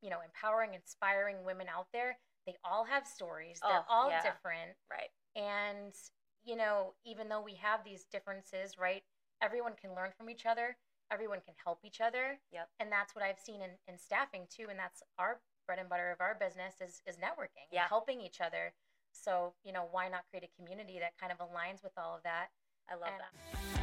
[0.02, 4.22] you know empowering inspiring women out there they all have stories they're Oh, all yeah.
[4.24, 5.10] different Right.
[5.36, 5.94] and
[6.44, 9.04] you know even though we have these differences right
[9.42, 10.78] everyone can learn from each other
[11.12, 12.70] everyone can help each other Yep.
[12.80, 16.12] and that's what i've seen in, in staffing too and that's our bread and butter
[16.12, 17.88] of our business is is networking Yeah.
[17.88, 18.74] helping each other
[19.12, 22.24] so you know why not create a community that kind of aligns with all of
[22.24, 22.48] that
[22.90, 23.79] I love And- that.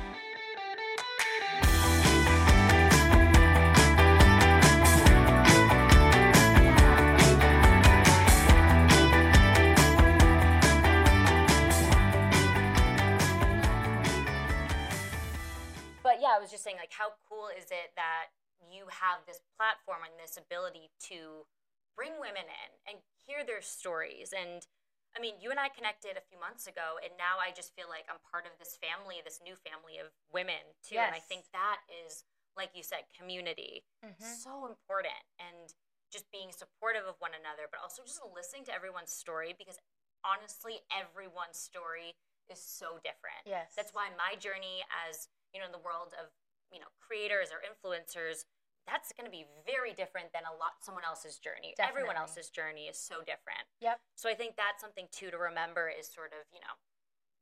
[16.37, 18.29] I was just saying, like, how cool is it that
[18.61, 21.49] you have this platform and this ability to
[21.97, 24.37] bring women in and hear their stories?
[24.37, 24.69] And
[25.17, 27.89] I mean, you and I connected a few months ago, and now I just feel
[27.89, 31.01] like I'm part of this family, this new family of women too.
[31.01, 34.21] And I think that is, like you said, community Mhm.
[34.21, 35.73] so important and
[36.13, 39.81] just being supportive of one another, but also just listening to everyone's story because
[40.23, 42.15] honestly, everyone's story
[42.49, 43.41] is so different.
[43.47, 46.29] yes That's why my journey as, you know, in the world of,
[46.69, 48.45] you know, creators or influencers
[48.87, 51.75] that's going to be very different than a lot someone else's journey.
[51.75, 53.67] Everyone else's journey is so different.
[53.83, 53.99] Yep.
[54.15, 56.79] So I think that's something too to remember is sort of, you know,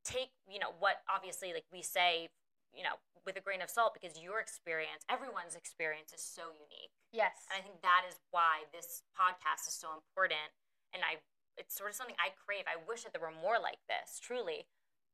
[0.08, 2.32] take, you know, what obviously like we say,
[2.72, 2.96] you know,
[3.28, 6.92] with a grain of salt because your experience, everyone's experience is so unique.
[7.12, 7.44] Yes.
[7.52, 10.48] And I think that is why this podcast is so important.
[10.96, 11.20] And I,
[11.60, 12.64] it's sort of something I crave.
[12.64, 14.64] I wish that there were more like this, truly,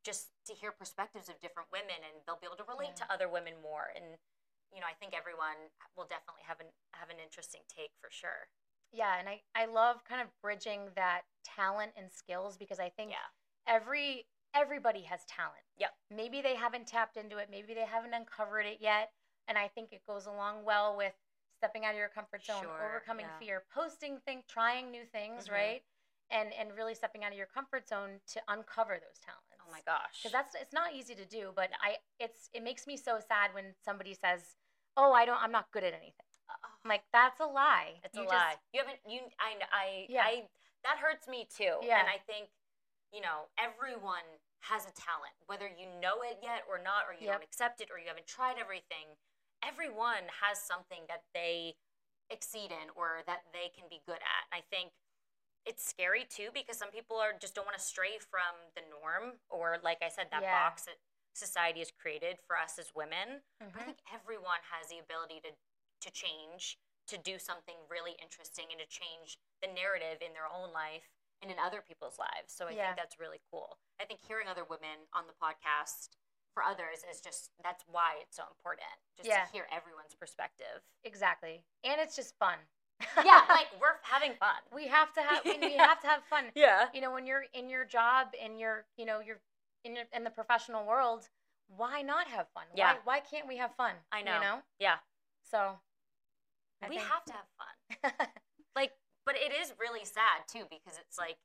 [0.04, 3.06] just to hear perspectives of different women and they'll be able to relate Yeah.
[3.06, 3.92] to other women more.
[3.94, 4.18] And,
[4.72, 8.48] you know, I think everyone will definitely have an, have an interesting take for sure.
[8.92, 13.12] Yeah, and I, I love kind of bridging that talent and skills because I think
[13.12, 13.28] Yeah.
[13.66, 15.62] every everybody has talent.
[15.76, 15.94] Yep.
[16.10, 19.12] Maybe they haven't tapped into it, maybe they haven't uncovered it yet.
[19.46, 21.14] And I think it goes along well with
[21.56, 23.38] stepping out of your comfort zone, Sure, overcoming yeah.
[23.38, 25.52] fear, posting things, trying new things, Mhm.
[25.52, 25.84] right?
[26.30, 29.49] And and really stepping out of your comfort zone to uncover those talents.
[29.70, 30.18] Oh my gosh.
[30.22, 33.54] Because that's it's not easy to do, but I it's it makes me so sad
[33.54, 34.56] when somebody says,
[34.96, 36.26] "Oh, I don't I'm not good at anything."
[36.84, 38.54] I'm like, "That's a lie." It's You a just- lie.
[38.74, 38.98] You haven't.
[39.06, 39.20] You.
[39.38, 39.50] I.
[39.70, 40.06] I.
[40.08, 40.22] Yeah.
[40.26, 40.48] I.
[40.82, 41.76] That hurts me too.
[41.84, 42.00] Yeah.
[42.00, 42.48] And I think,
[43.12, 44.24] you know, everyone
[44.64, 47.32] has a talent, whether you know it yet or not, or you Yep.
[47.40, 49.14] don't accept it, or you haven't tried everything.
[49.62, 51.76] Everyone has something that they
[52.30, 54.42] exceed in, or that they can be good at.
[54.50, 54.92] And I think
[55.66, 59.38] it's scary too because some people are just don't want to stray from the norm,
[59.48, 60.68] or like I said, that Yeah.
[60.68, 60.96] box that
[61.34, 63.42] society has created for us as women.
[63.58, 63.84] But I mm-hmm.
[63.84, 65.52] think everyone has the ability to
[66.00, 70.72] to change, to do something really interesting, and to change the narrative in their own
[70.72, 72.52] life and in other people's lives.
[72.52, 72.86] So I Yeah.
[72.86, 73.78] think that's really cool.
[74.00, 76.16] I think hearing other women on the podcast
[76.54, 78.90] for others is just that's why it's so important.
[79.16, 79.44] Just Yeah.
[79.44, 80.82] to hear everyone's perspective.
[81.04, 81.64] Exactly.
[81.84, 82.58] And it's just fun.
[83.24, 84.56] Yeah, like we're having fun.
[84.74, 86.44] we have to have we we have to have fun.
[86.54, 86.86] Yeah.
[86.94, 89.40] You know, when you're in your job and you're, you know, you're
[89.84, 91.28] in your in the professional world,
[91.76, 92.64] why not have fun?
[92.74, 92.94] Yeah.
[93.04, 93.92] Why why can't we have fun?
[94.12, 94.34] I know.
[94.34, 94.56] You know?
[94.78, 94.96] Yeah.
[95.50, 95.78] So
[96.82, 98.28] I we think- have to have fun.
[98.76, 98.92] like
[99.26, 101.36] but it is really sad too because it's like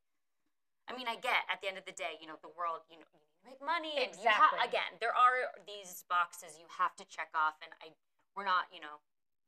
[0.87, 2.95] i mean i get at the end of the day you know the world you
[3.01, 4.61] know you make money and you ha- Exactly.
[4.69, 7.89] again there are these boxes you have to check off and i
[8.37, 9.01] we're not you know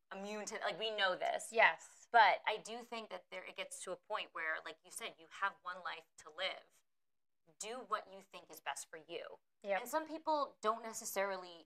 [0.10, 1.86] immune to like we know this yes.
[2.12, 5.13] But i do think that there it gets to a point where like you said
[5.20, 6.65] you have one life to live
[7.60, 9.24] do what you think is best for you
[9.63, 9.82] Yep.
[9.82, 11.65] and some people don't necessarily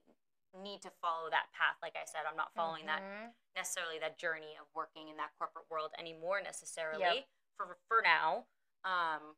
[0.56, 3.32] need to follow that path like i said i'm not following that Mhm.
[3.56, 7.28] necessarily that journey of working in that corporate world anymore necessarily Yep.
[7.56, 8.46] for for now.
[8.84, 9.36] Um,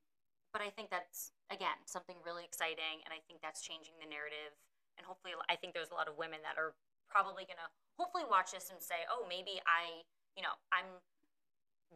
[0.52, 4.54] but I think that's again something really exciting, and I think that's changing the narrative.
[4.96, 6.76] And hopefully, I think there's a lot of women that are
[7.08, 10.04] probably gonna hopefully watch this and say, "Oh, maybe I,
[10.36, 11.00] you know, I'm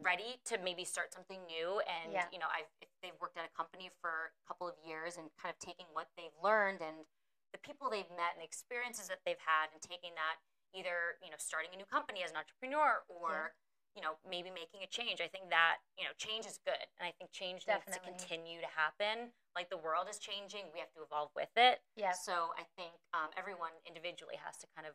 [0.01, 2.27] ready to maybe start something new." And Yeah.
[2.31, 5.29] you know, I've if they've worked at a company for a couple of years and
[5.37, 7.05] kind of taking what they've learned and
[7.51, 10.37] the people they've met and the experiences that they've had and taking that
[10.73, 13.55] either you know starting a new company as an entrepreneur or
[13.95, 15.19] you know maybe making a change.
[15.19, 16.85] I think that you know change is good.
[16.99, 19.33] And i think change needs to continue to happen.
[19.55, 20.69] Like the world is changing.
[20.71, 21.81] We have to evolve with it.
[21.95, 22.13] Yeah.
[22.13, 24.93] So i think um, everyone individually has to kind of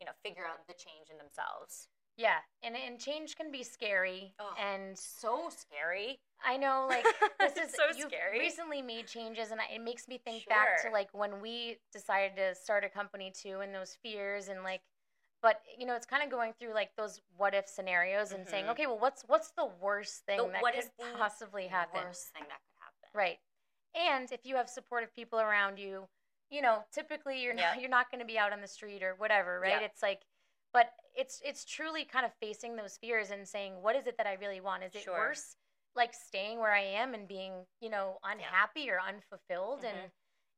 [0.00, 2.36] you know figure out the change in themselves Yeah.
[2.62, 4.34] And and change can be scary.
[4.40, 4.46] Ugh.
[4.58, 7.04] And so scary I know, like
[7.40, 8.38] this is so you've scary.
[8.38, 12.36] recently made changes, and I, it makes me think back to like when we decided
[12.36, 14.82] to start a company too, and those fears and like,
[15.42, 18.66] but you know, it's kind of going through like those what if scenarios and saying,
[18.66, 18.70] Mhm.
[18.72, 22.02] okay, well, what's what's the worst thing The- that what could is the possibly happen?
[22.04, 23.38] worst thing that could happen Right.
[23.94, 26.06] And if you have supportive people around you,
[26.50, 27.70] you know, typically you're Yeah.
[27.72, 29.80] not you're not going to be out on the street or whatever, right?
[29.80, 29.86] Yeah.
[29.86, 30.20] It's like
[30.76, 34.26] but it's it's truly kind of facing those fears and saying what is it that
[34.26, 34.84] I really want?
[34.84, 35.16] Is it Sure.
[35.16, 35.56] worse
[35.94, 39.96] like staying where I am and being, you know, unhappy or unfulfilled Mm-hmm.
[39.96, 40.10] and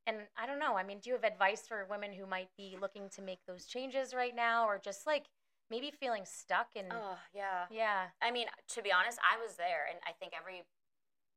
[0.08, 0.74] and I don't know.
[0.76, 3.66] I mean, do you have advice for women who might be looking to make those
[3.66, 5.26] changes right now or just like
[5.70, 8.08] maybe feeling stuck and oh yeah yeah.
[8.22, 10.64] I mean, to be honest, I was there, and I think every,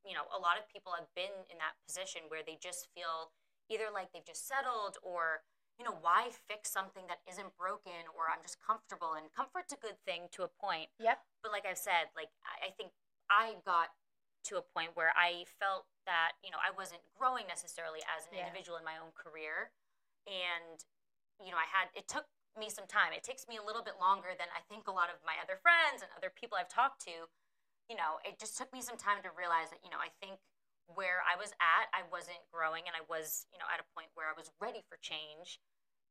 [0.07, 3.29] you know, a lot of people have been in that position where they just feel
[3.69, 5.43] either like they've just settled or,
[5.81, 9.17] you know, why fix something that isn't broken or I'm just comfortable.
[9.17, 10.93] And comfort's a good thing to a point.
[11.01, 11.17] Yep.
[11.41, 12.93] But like I've said, like, I, I think
[13.33, 13.89] I got
[14.53, 18.37] to a point where I felt that, you know, I wasn't growing necessarily as an
[18.37, 18.45] Yeah.
[18.45, 19.73] individual in my own career.
[20.29, 20.85] And,
[21.41, 23.09] you know, I had, it took me some time.
[23.17, 25.57] It takes me a little bit longer than I think a lot of my other
[25.57, 27.25] friends and other people I've talked to.
[27.89, 30.37] You know, it just took me some time to realize that, you know, I think
[30.93, 34.13] where I was at, I wasn't growing and I was, you know, at a point
[34.13, 35.57] where I was ready for change.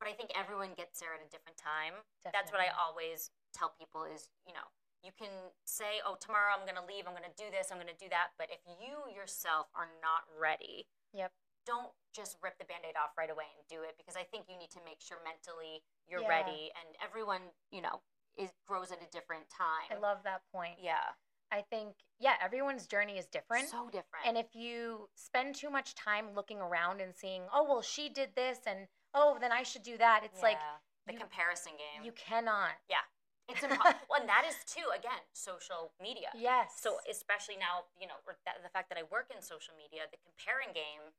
[0.01, 2.01] But I think everyone gets there at a different time.
[2.25, 4.65] That's what I always tell people is, you know,
[5.05, 7.77] you can say, oh, tomorrow I'm going to leave, I'm going to do this, I'm
[7.77, 8.33] going to do that.
[8.41, 11.33] But if you yourself are not ready, Yep.
[11.69, 14.49] don't just rip the band aid off right away and do it because I think
[14.49, 16.29] you need to make sure mentally you're Yeah.
[16.29, 16.73] ready.
[16.81, 18.01] And everyone, you know,
[18.37, 19.89] is grows at a different time.
[19.91, 20.79] I love that point.
[20.81, 21.13] Yeah.
[21.53, 23.69] I think, yeah, everyone's journey is different.
[23.69, 24.25] So different.
[24.25, 28.35] And if you spend too much time looking around and seeing, oh, well, she did
[28.37, 30.61] this and oh, then I should do that, it's like
[31.07, 32.05] the you- comparison game.
[32.05, 32.79] you cannot.
[32.89, 33.05] Yeah.
[33.49, 33.99] It's impossible.
[34.11, 36.31] well, and that is too again social media.
[36.39, 36.79] Yes.
[36.79, 38.15] So especially now, you know,
[38.47, 41.11] that, the fact that I work in social media, the comparing game,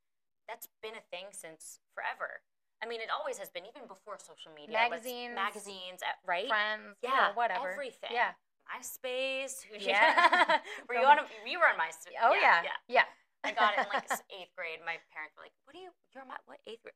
[0.48, 2.40] that's been a thing since forever.
[2.82, 4.74] I mean, it always has been, even before social media.
[4.74, 6.50] Magazines, magazines, right?
[6.50, 7.78] friends, you Yeah, know, whatever.
[7.78, 8.10] everything.
[8.10, 8.34] Yeah.
[8.66, 9.68] MySpace.
[9.78, 10.64] Yeah.
[10.88, 11.20] were you on?
[11.20, 12.16] A, you were on MySpace.
[12.24, 12.64] Oh, yeah.
[12.64, 12.80] yeah.
[12.88, 13.08] Yeah.
[13.44, 14.80] I got it in like eighth grade.
[14.86, 15.90] My parents were like, "What do you?
[16.14, 16.94] You're my what eighth grade?"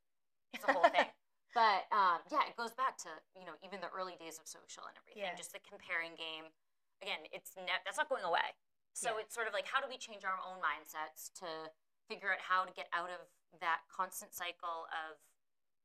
[0.56, 1.06] It's a whole thing.
[1.56, 4.84] But um, yeah, it goes back to you know even the early days of social
[4.92, 5.24] and everything.
[5.24, 5.40] Yeah.
[5.40, 6.52] Just the comparing game.
[7.00, 8.44] Again, it's ne- that's not going away.
[8.92, 9.24] So Yeah.
[9.24, 11.72] it's sort of like how do we change our own mindsets to
[12.12, 13.24] figure out how to get out of
[13.64, 15.16] that constant cycle of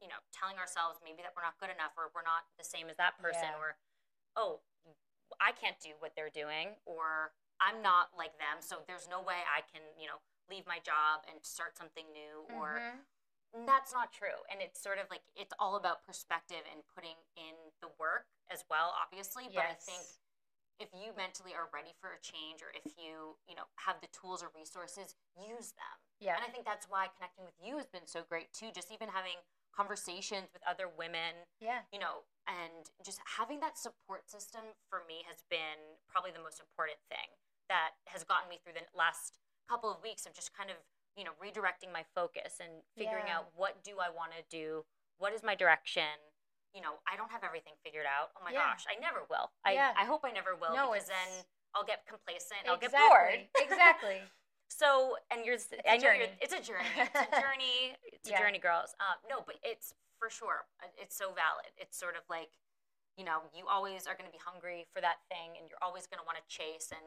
[0.02, 2.90] you know telling ourselves maybe that we're not good enough or we're not the same
[2.90, 3.62] as that person Yeah.
[3.62, 3.78] or
[4.34, 4.66] oh
[5.38, 7.30] I can't do what they're doing or
[7.62, 10.18] I'm not like them so there's no way I can you know
[10.50, 13.06] leave my job and start something new or Mhm.
[13.66, 17.54] That's not true and it's sort of like it's all about perspective and putting in
[17.82, 20.02] the work as well obviously but i think
[20.80, 24.08] if you mentally are ready for a change or if you you know have the
[24.14, 26.38] tools or resources use them Yeah.
[26.38, 29.10] and i think that's why connecting with you has been so great too just even
[29.10, 29.42] having
[29.74, 31.82] conversations with other women Yeah.
[31.90, 36.58] you know and just having that support system for me has been probably the most
[36.62, 37.34] important thing
[37.70, 39.38] that has gotten me through the last
[39.70, 40.78] couple of weeks of just kind of
[41.16, 43.38] you know redirecting my focus and figuring Yeah.
[43.38, 44.84] out what do i want to do
[45.18, 46.06] what is my direction
[46.74, 48.70] you know i don't have everything figured out oh my Yeah.
[48.72, 49.92] gosh i never will i Yeah.
[49.98, 51.44] i hope i never will No, because then
[51.74, 54.22] i'll get complacent i'll get bored exactly.
[54.70, 56.38] so, and you're, a I know you're, journey.
[56.40, 56.94] it's a journey.
[57.10, 57.78] It's a journey.
[58.14, 58.94] It's a journey, girls.
[59.02, 60.62] Um, no, but it's for sure.
[60.94, 61.74] It's so valid.
[61.76, 62.54] It's sort of like,
[63.18, 66.06] you know, you always are going to be hungry for that thing, and you're always
[66.06, 66.94] going to want to chase.
[66.94, 67.02] And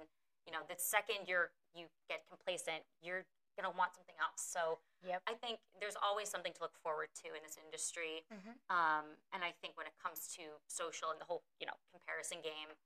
[0.46, 3.24] you know, the second you're you get complacent, you're
[3.56, 4.42] going to want something else.
[4.42, 5.22] So, Yep.
[5.28, 8.26] I think there's always something to look forward to in this industry.
[8.32, 8.56] Mhm.
[8.70, 12.42] Um, and I think when it comes to social and the whole, you know, comparison
[12.42, 12.78] game,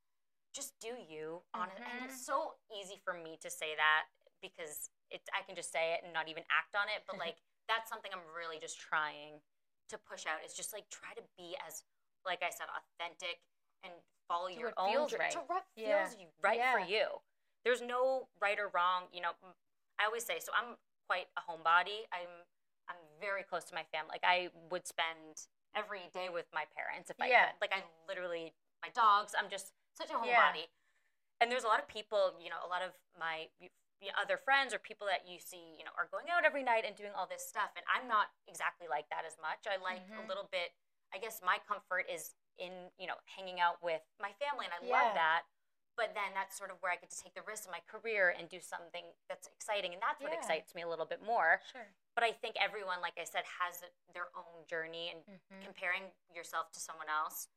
[0.52, 1.78] just do you on it.
[1.78, 4.08] And it's so easy for me to say that
[4.40, 7.04] because it's I can just say it and not even act on it.
[7.06, 9.40] But like that's something I'm really just trying
[9.90, 11.84] to push out is just like try to be as
[12.24, 13.40] like I said, authentic
[13.84, 13.92] and
[14.26, 15.30] follow Do your own feels right.
[15.30, 17.22] to what feels you right for you.
[17.64, 19.04] There's no right or wrong.
[19.12, 19.32] You know,
[19.98, 20.52] I always say so.
[20.54, 22.06] I'm quite a homebody.
[22.12, 22.46] I'm
[22.88, 24.16] I'm very close to my family.
[24.16, 25.36] Like I would spend
[25.76, 27.52] every day with my parents if I Yeah.
[27.52, 27.60] could.
[27.60, 29.34] Like I literally my dogs.
[29.36, 30.40] I'm just such a Yeah.
[30.40, 30.68] homebody.
[31.40, 34.38] And there's a lot of people, you know, a lot of my y- y- other
[34.38, 37.12] friends or people that you see, you know, are going out every night and doing
[37.14, 37.70] all this stuff.
[37.76, 39.66] And I'm not exactly like that as much.
[39.66, 40.28] I like a Mhm.
[40.28, 40.72] little bit.
[41.12, 44.78] I guess my comfort is in, you know, hanging out with my family, and I
[44.80, 45.02] Yeah.
[45.02, 45.46] love that.
[45.98, 48.30] But then that's sort of where I get to take the risk of my career
[48.30, 51.60] and do something that's exciting, and that's what excites me a little bit more.
[51.74, 51.90] Sure.
[52.14, 53.82] But I think everyone, like I said, has
[54.14, 55.60] their own journey, and Mhm.
[55.66, 57.48] comparing yourself to someone else,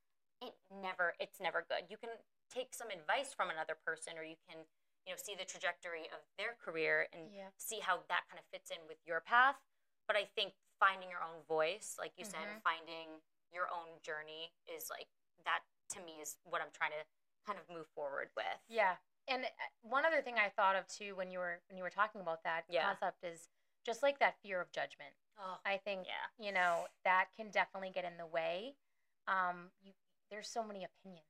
[0.42, 1.86] it never it's never good.
[1.90, 2.10] You can
[2.50, 4.66] take some advice from another person, or you can
[5.06, 7.52] you know see the trajectory of their career and Yeah.
[7.58, 9.62] see how that kind of fits in with your path.
[10.08, 12.62] But I think finding your own voice, like you said, Mhm.
[12.64, 15.10] finding your own journey is like
[15.46, 17.06] that to me is what I'm trying to
[17.46, 18.46] kind of move forward with.
[18.70, 18.96] Yeah.
[19.28, 19.48] And uh,
[19.82, 22.44] one other thing I thought of too when you were when you were talking about
[22.44, 22.86] that Yeah.
[22.86, 23.50] concept is
[23.86, 25.14] just like that fear of judgment.
[25.40, 26.46] Oh, I think yeah.
[26.46, 28.76] you know that can definitely get in the way.
[29.28, 29.94] Um, you,
[30.30, 31.26] there's so many opinions.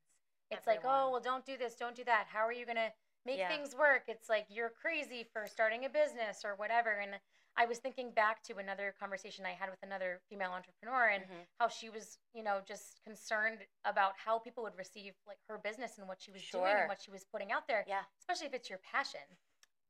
[0.52, 2.28] It's like, oh, well, don't do this, don't do that.
[2.28, 2.91] How are you gonna
[3.26, 3.47] make Yeah.
[3.47, 4.04] things work?
[4.08, 6.91] It's like you're crazy for starting a business or whatever.
[6.91, 7.15] And
[7.57, 11.47] I was thinking back to another conversation I had with another female entrepreneur and Mhm.
[11.59, 15.97] how she was, you know, just concerned about how people would receive like her business
[15.97, 18.05] and what she was doing and what she was putting out there Yeah.
[18.19, 19.37] especially if it's your passion.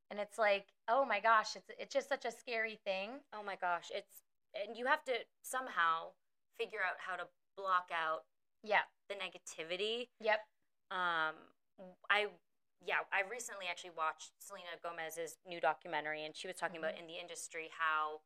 [0.10, 3.24] And it's like, oh my gosh, it's it's just such a scary thing.
[3.32, 6.14] Oh my gosh, it's and you have to somehow
[6.58, 8.26] figure out how to block out
[8.64, 8.84] Yeah.
[9.08, 10.46] the negativity Yep.
[10.92, 11.36] um
[12.10, 12.30] i
[12.84, 17.00] yeah i recently actually watched selena gomez's new documentary and she was talking about Mhm.
[17.00, 18.22] in the industry how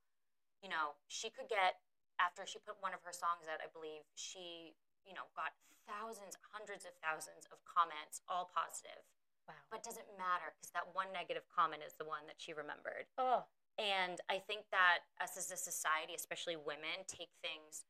[0.64, 1.82] you know she could get
[2.20, 4.76] after she put one of her songs out i believe she
[5.06, 5.52] you know got
[5.88, 9.04] thousands hundreds of thousands of comments all positive
[9.48, 9.54] Wow.
[9.70, 13.46] but doesn't matter because that one negative comment is the one that she remembered Oh.
[13.78, 17.84] and I think that us as a society, especially women, take things,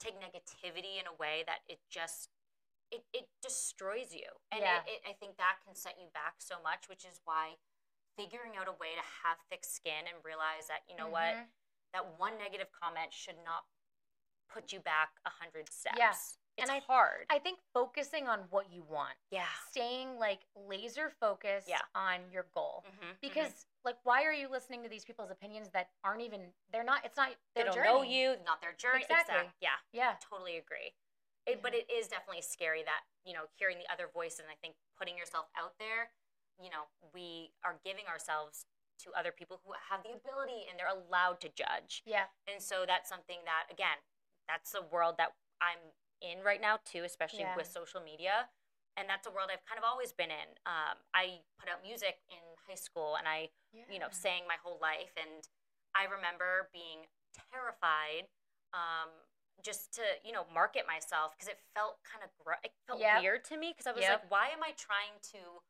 [0.00, 2.30] take negativity in a way that it just,
[2.90, 4.26] it, it destroys you.
[4.50, 4.78] And Yeah.
[4.86, 7.56] it, it, I think that can set you back so much, which is why
[8.16, 11.46] figuring out a way to have thick skin and realize that, you know what, Mhm.
[11.92, 13.64] that one negative comment should not
[14.48, 15.96] put you back a hundred steps.
[15.98, 16.10] Yeah.
[16.10, 17.24] it's And I- hard.
[17.30, 19.46] I think focusing on what you want, yeah.
[19.70, 21.82] staying like laser focused Yeah.
[21.94, 22.84] on your goal.
[22.88, 23.20] Mhm, mhm.
[23.20, 27.04] Because like why are you listening to these people's opinions that aren't even they're not
[27.04, 27.86] it's not they don't journey.
[27.88, 29.02] know you, not their journey.
[29.04, 29.36] Exactly.
[29.36, 29.78] Exact- Yeah.
[29.92, 30.16] Yeah.
[30.20, 30.96] totally agree.
[31.48, 34.56] It, But it is definitely scary that you know hearing the other voice and I
[34.60, 36.12] think putting yourself out there.
[36.60, 38.66] You know, we are giving ourselves
[39.06, 42.02] to other people who have the ability and they're allowed to judge.
[42.04, 42.26] Yeah.
[42.50, 44.02] And so that's something that again,
[44.50, 45.78] that's the world that I'm
[46.20, 47.54] in right now too, especially Yeah.
[47.56, 48.50] with social media.
[48.98, 50.58] And that's a world I've kind of always been in.
[50.66, 54.78] Um, I put out music in high school, and I you know, sang my whole
[54.82, 55.14] life.
[55.14, 55.46] And
[55.94, 57.06] I remember being
[57.52, 58.26] terrified
[58.74, 59.08] um,
[59.62, 63.20] just to, you know, market myself because it felt kind of, gr- it felt Yep.
[63.22, 64.22] weird to me because I was Yep.
[64.22, 65.62] like, why am I trying to,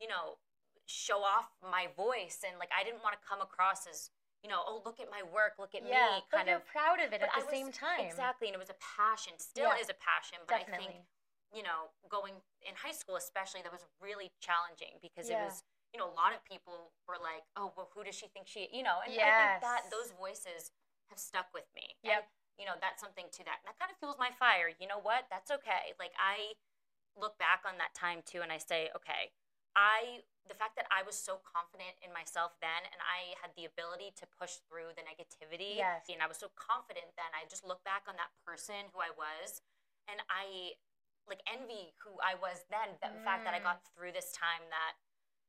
[0.00, 0.38] you know,
[0.86, 2.44] show off my voice?
[2.46, 4.10] And like, I didn't want to come across as,
[4.42, 6.22] you know, oh, look at my work, look at yeah.
[6.22, 6.64] me, but kind of.
[6.66, 8.06] proud of it but at the was- same time.
[8.06, 8.48] Exactly.
[8.48, 9.80] And it was a passion, still Yeah.
[9.82, 10.38] is a passion.
[10.46, 11.06] But I think
[11.54, 12.34] you know, going
[12.68, 15.42] in high school especially, that was really challenging because Yeah.
[15.42, 15.62] it was,
[15.94, 18.68] you know, a lot of people were like, "Oh, well, who does she think she?"
[18.76, 20.72] You know, and I think that those voices
[21.08, 21.96] have stuck with me.
[22.02, 22.24] Yep.
[22.24, 22.26] And,
[22.58, 23.60] you know, that's something to that.
[23.64, 24.72] That kind of fuels my fire.
[24.80, 25.28] You know what?
[25.28, 25.92] That's okay.
[26.00, 26.56] Like I
[27.16, 29.32] look back on that time too, and I say, okay,
[29.76, 33.66] I the fact that I was so confident in myself then, and I had the
[33.66, 36.06] ability to push through the negativity, Yes.
[36.06, 37.26] and I was so confident then.
[37.34, 39.60] I just look back on that person who I was,
[40.06, 40.78] and I
[41.26, 42.94] like envy who I was then.
[43.02, 43.66] The fact that I Mm.
[43.66, 44.94] got through this time that,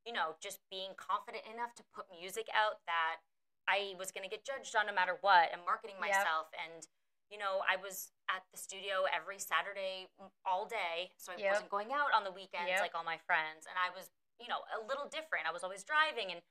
[0.04, 3.22] you know, just being confident enough to put music out that
[3.70, 6.10] I was going to get judged on no matter what and marketing Yep.
[6.10, 6.48] myself.
[6.58, 6.88] And,
[7.30, 10.08] you know, I was at the studio every Saturday
[10.46, 11.12] all day.
[11.18, 11.52] So I Yep.
[11.52, 12.82] wasn't going out on the weekends Yep.
[12.82, 13.66] like all my friends.
[13.68, 14.10] And I was,
[14.40, 15.46] you know, a little different.
[15.48, 16.42] I was always driving and,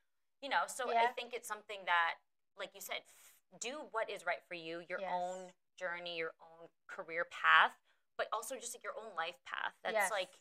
[0.42, 2.16] you know, so I think it's something that,
[2.58, 5.10] like you said, f- do what is right for you, your Yes.
[5.12, 7.72] own journey, your own career path,
[8.16, 9.74] but also just like your own life path.
[9.82, 10.10] That's Yes.
[10.10, 10.40] like,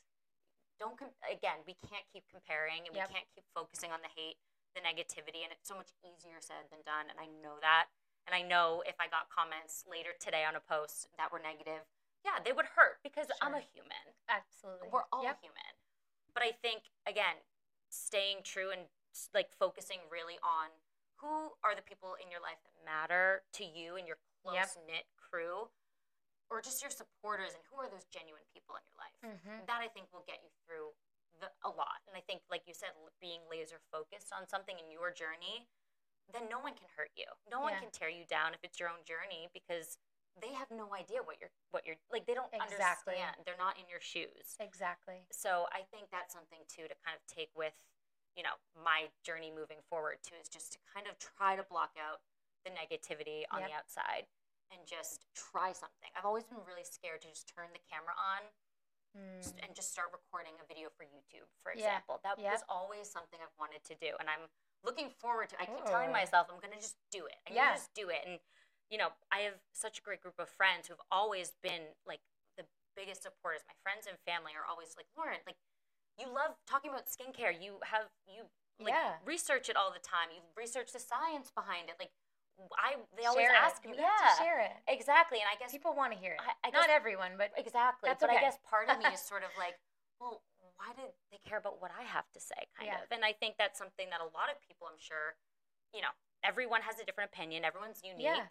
[0.80, 3.08] don't, com- again, we can't keep comparing and Yep.
[3.08, 4.38] we can't keep focusing on the hate,
[4.74, 7.10] the negativity, and it's so much easier said than done.
[7.10, 7.88] And I know that.
[8.26, 11.86] And I know if I got comments later today on a post that were negative,
[12.26, 14.18] yeah, they would hurt because I'm a human.
[14.28, 14.90] Absolutely.
[14.90, 15.42] We're all Yep.
[15.42, 15.74] human.
[16.34, 17.38] But I think, again,
[17.90, 18.90] staying true and
[19.34, 20.70] like focusing really on
[21.22, 25.06] who are the people in your life that matter to you and your close knit
[25.16, 25.70] crew,
[26.50, 29.22] or just your supporters, and who are those genuine people in your life.
[29.22, 29.66] Mhm.
[29.68, 30.94] That I think will get you through
[31.40, 32.02] the, a lot.
[32.08, 35.70] And I think, like you said, being laser focused on something in your journey,
[36.34, 37.26] then no one can hurt you.
[37.50, 37.80] No one Yeah.
[37.82, 39.98] can tear you down if it's your own journey because
[40.38, 42.26] they have no idea what you're what you're like.
[42.26, 43.16] They don't Exactly.
[43.16, 43.46] understand.
[43.46, 44.58] They're not in your shoes.
[44.60, 45.26] Exactly.
[45.32, 47.74] So I think that's something too to kind of take with,
[48.36, 51.96] you know, my journey moving forward too is just to kind of try to block
[51.98, 52.22] out
[52.66, 53.70] the negativity on Yep.
[53.70, 54.28] the outside
[54.72, 56.10] and just try something.
[56.18, 58.52] I've always been really scared to just turn the camera on
[59.16, 59.64] Mm.
[59.64, 61.96] and just start recording a video for YouTube, for Yeah.
[61.96, 62.20] example.
[62.24, 62.52] That Yep.
[62.52, 64.50] was always something I've wanted to do, and I'm
[64.86, 65.56] looking forward to.
[65.62, 66.14] I keep telling oh.
[66.14, 67.36] myself I'm gonna just do it.
[67.48, 67.74] I'm Yeah.
[67.74, 68.40] gonna just do it, and
[68.90, 72.22] you know, I have such a great group of friends who've always been like
[72.58, 72.64] the
[72.96, 73.62] biggest supporters.
[73.68, 75.58] My friends and family are always like, Lauren, like
[76.22, 77.52] you love talking about skincare.
[77.52, 78.46] You have you
[78.80, 79.18] like Yeah.
[79.26, 80.30] research it all the time.
[80.32, 81.96] You research the science behind it.
[82.00, 82.12] Like
[82.80, 83.60] I, they always Share it.
[83.68, 84.72] ask me, You yeah, to share it.
[84.88, 85.40] exactly.
[85.44, 86.40] And I guess People want to hear it.
[86.40, 88.08] I- I Not everyone, but Exactly.
[88.08, 89.76] That's but I guess part of me is sort of like,
[90.22, 90.42] well,
[90.78, 93.02] why did they care about what I have to say, kind Yeah.
[93.04, 93.12] of?
[93.12, 95.36] And I think that's something that a lot of people, I'm sure,
[95.94, 96.12] you know,
[96.44, 98.26] everyone has a different opinion, everyone's unique.
[98.26, 98.48] Yeah.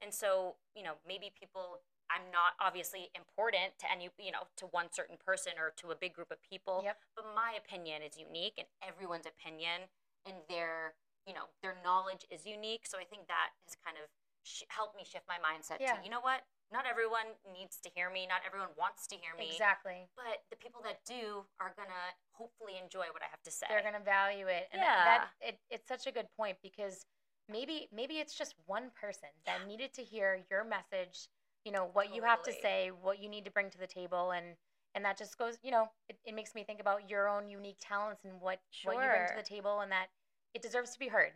[0.00, 4.66] And so, you know, maybe people, I'm not obviously important to any, you know, to
[4.66, 6.98] one certain person or to a big group of people, Yep.
[7.16, 9.88] but my opinion is unique and everyone's opinion
[10.24, 10.94] and their,
[11.26, 12.86] you know, their knowledge is unique.
[12.86, 14.08] So I think that has kind of
[14.42, 15.96] sh- helped me shift my mindset Yeah.
[15.96, 16.44] to, you know what?
[16.70, 18.26] Not everyone needs to hear me.
[18.26, 19.50] Not everyone wants to hear me.
[19.52, 20.08] exactly.
[20.16, 23.66] But the people that do are gonna hopefully enjoy what I have to say.
[23.68, 25.04] They're gonna value it, and Yeah.
[25.04, 27.06] that it, it's such a good point because
[27.48, 31.28] maybe maybe it's just one person that needed to hear your message.
[31.64, 34.30] You know what you have to say, what you need to bring to the table,
[34.32, 34.56] and
[34.94, 35.58] and that just goes.
[35.62, 38.94] You know, it, it makes me think about your own unique talents and what what
[38.94, 40.08] you bring to the table, and that
[40.54, 41.32] it deserves to be heard.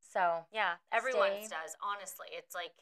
[0.00, 1.76] So yeah, everyone's Stay- does.
[1.82, 2.72] Honestly, it's like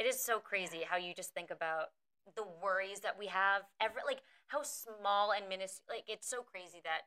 [0.00, 1.92] it is so crazy how you just think about
[2.34, 3.62] the worries that we have.
[3.80, 5.94] Every like how small and minuscule.
[5.96, 7.02] Like it's so crazy that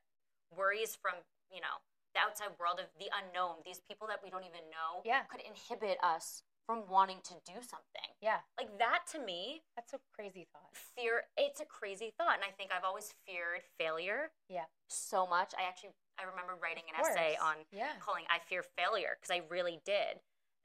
[0.55, 1.13] worries from
[1.51, 1.81] you know
[2.13, 5.21] the outside world of the unknown, these people that we don't even know, Yeah.
[5.27, 8.13] could inhibit us from wanting to do something.
[8.21, 10.69] yeah, Like that to me that's a crazy thought.
[10.95, 14.63] fear it's a crazy thought and i think i've always feared failure Yeah.
[14.87, 17.91] so much i actually i remember writing an essay on Yeah.
[17.99, 20.21] calling i fear failure because i really did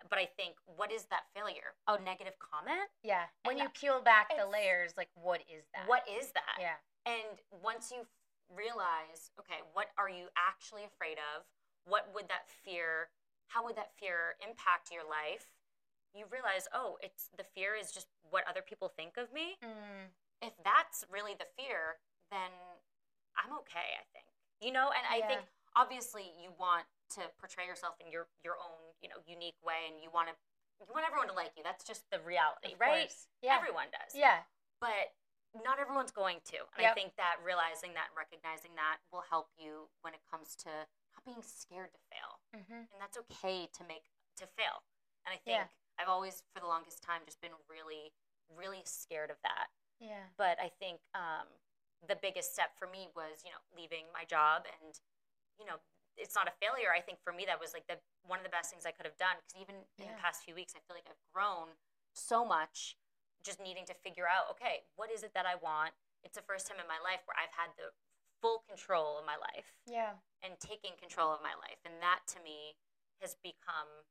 [0.08, 1.74] but I think, what is that failure?
[1.86, 2.86] A negative comment?
[3.02, 3.26] Yeah.
[3.44, 5.88] When And you peel back the layers, like what is that?
[5.88, 6.56] What is that?
[6.60, 6.78] Yeah.
[7.06, 8.06] And once you
[8.54, 11.44] realize, okay, what are you actually afraid of?
[11.84, 13.08] What would that fear,
[13.48, 15.50] how would that fear impact your life?
[16.14, 19.56] You realize, oh, it's the fear is just what other people think of me.
[19.64, 20.08] Mm,
[20.40, 22.52] If that's really the fear, then
[23.36, 24.26] I'm okay, I think.
[24.60, 25.42] You know, and I think
[25.76, 26.84] obviously you want
[27.16, 30.34] to portray yourself in your your own, you know, unique way and you want to
[30.80, 31.62] you want everyone to like you.
[31.66, 33.10] That's just the reality, of right?
[33.10, 33.26] course.
[33.42, 33.58] Yeah.
[33.58, 34.46] Everyone does Yeah.
[34.80, 35.14] but
[35.64, 36.60] not everyone's going to.
[36.76, 40.70] And I think that realizing that recognizing that will help you when it comes to
[41.16, 42.30] not being scared to fail.
[42.54, 42.86] Mm-hmm.
[42.92, 44.06] And that's okay to make
[44.38, 44.84] to fail.
[45.26, 45.72] And I think Yeah.
[45.98, 48.12] I've always for the longest time just been really
[48.54, 49.68] really scared of that.
[50.00, 50.30] Yeah.
[50.38, 51.48] But I think um,
[52.06, 54.94] the biggest step for me was, you know, leaving my job and
[55.58, 55.82] you know,
[56.18, 56.90] it's not a failure.
[56.92, 57.96] I think for me that was like the
[58.26, 60.52] one of the best things I could have done because even in the past few
[60.54, 61.78] weeks I feel like I've grown
[62.12, 62.98] so much
[63.46, 65.94] just needing to figure out, okay, what is it that I want?
[66.26, 67.94] It's the first time in my life where I've had the
[68.42, 70.18] full control of my life Yeah.
[70.42, 71.78] and taking control of my life.
[71.86, 72.74] And that to me
[73.22, 74.06] has become,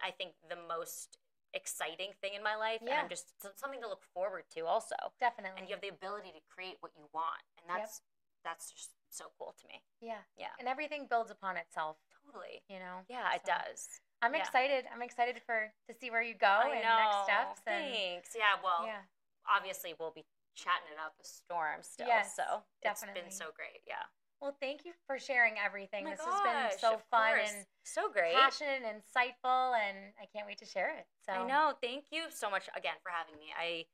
[0.00, 1.20] I think, the most
[1.52, 2.80] exciting thing in my life.
[2.80, 4.96] And I'm just something to look forward to also.
[5.20, 5.60] Definitely.
[5.60, 7.44] And you have the ability to create what you want.
[7.60, 7.76] And Yep.
[7.76, 8.00] that's
[8.44, 9.82] that's just so cool to me.
[10.00, 10.22] yeah.
[10.36, 10.48] Yeah.
[10.58, 11.96] And everything builds upon itself,
[12.26, 12.62] Totally.
[12.68, 13.04] you know?
[13.08, 13.88] Yeah, it does.
[14.22, 14.40] I'm Yeah.
[14.40, 14.84] excited.
[14.92, 16.96] I'm excited for to see where you go I and know.
[16.98, 17.62] next steps.
[17.66, 18.34] And Thanks.
[18.36, 19.02] Yeah, well, yeah.
[19.46, 22.06] obviously we'll be chatting it up a storm still.
[22.06, 23.82] Yes, so it's been so great.
[23.86, 24.02] Yeah.
[24.40, 26.06] Well, thank you for sharing everything.
[26.06, 27.52] Oh this has been so fun course.
[27.54, 28.34] and so great.
[28.34, 31.06] passionate and insightful, and I can't wait to share it.
[31.24, 31.74] So I know.
[31.80, 33.54] Thank you so much again for having me.
[33.56, 33.86] I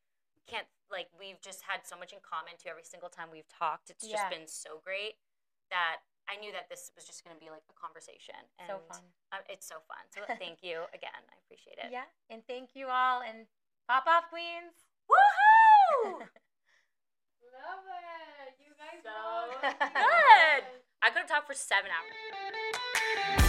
[0.47, 2.69] can't like we've just had so much in common too.
[2.69, 4.17] Every single time we've talked, it's Yeah.
[4.17, 5.17] just been so great
[5.71, 8.37] that I knew that this was just going to be like a conversation.
[8.59, 9.05] And So fun.
[9.33, 10.05] uh, it's so fun.
[10.13, 11.23] So thank you again.
[11.29, 11.91] I appreciate it.
[11.93, 13.47] Yeah, and thank you all, and
[13.89, 14.73] pop off, queens.
[15.09, 16.21] Woohoo!
[17.49, 18.55] Love it.
[18.61, 19.11] You guys So
[19.99, 20.65] good.
[21.03, 23.45] I could have talked for seven hours.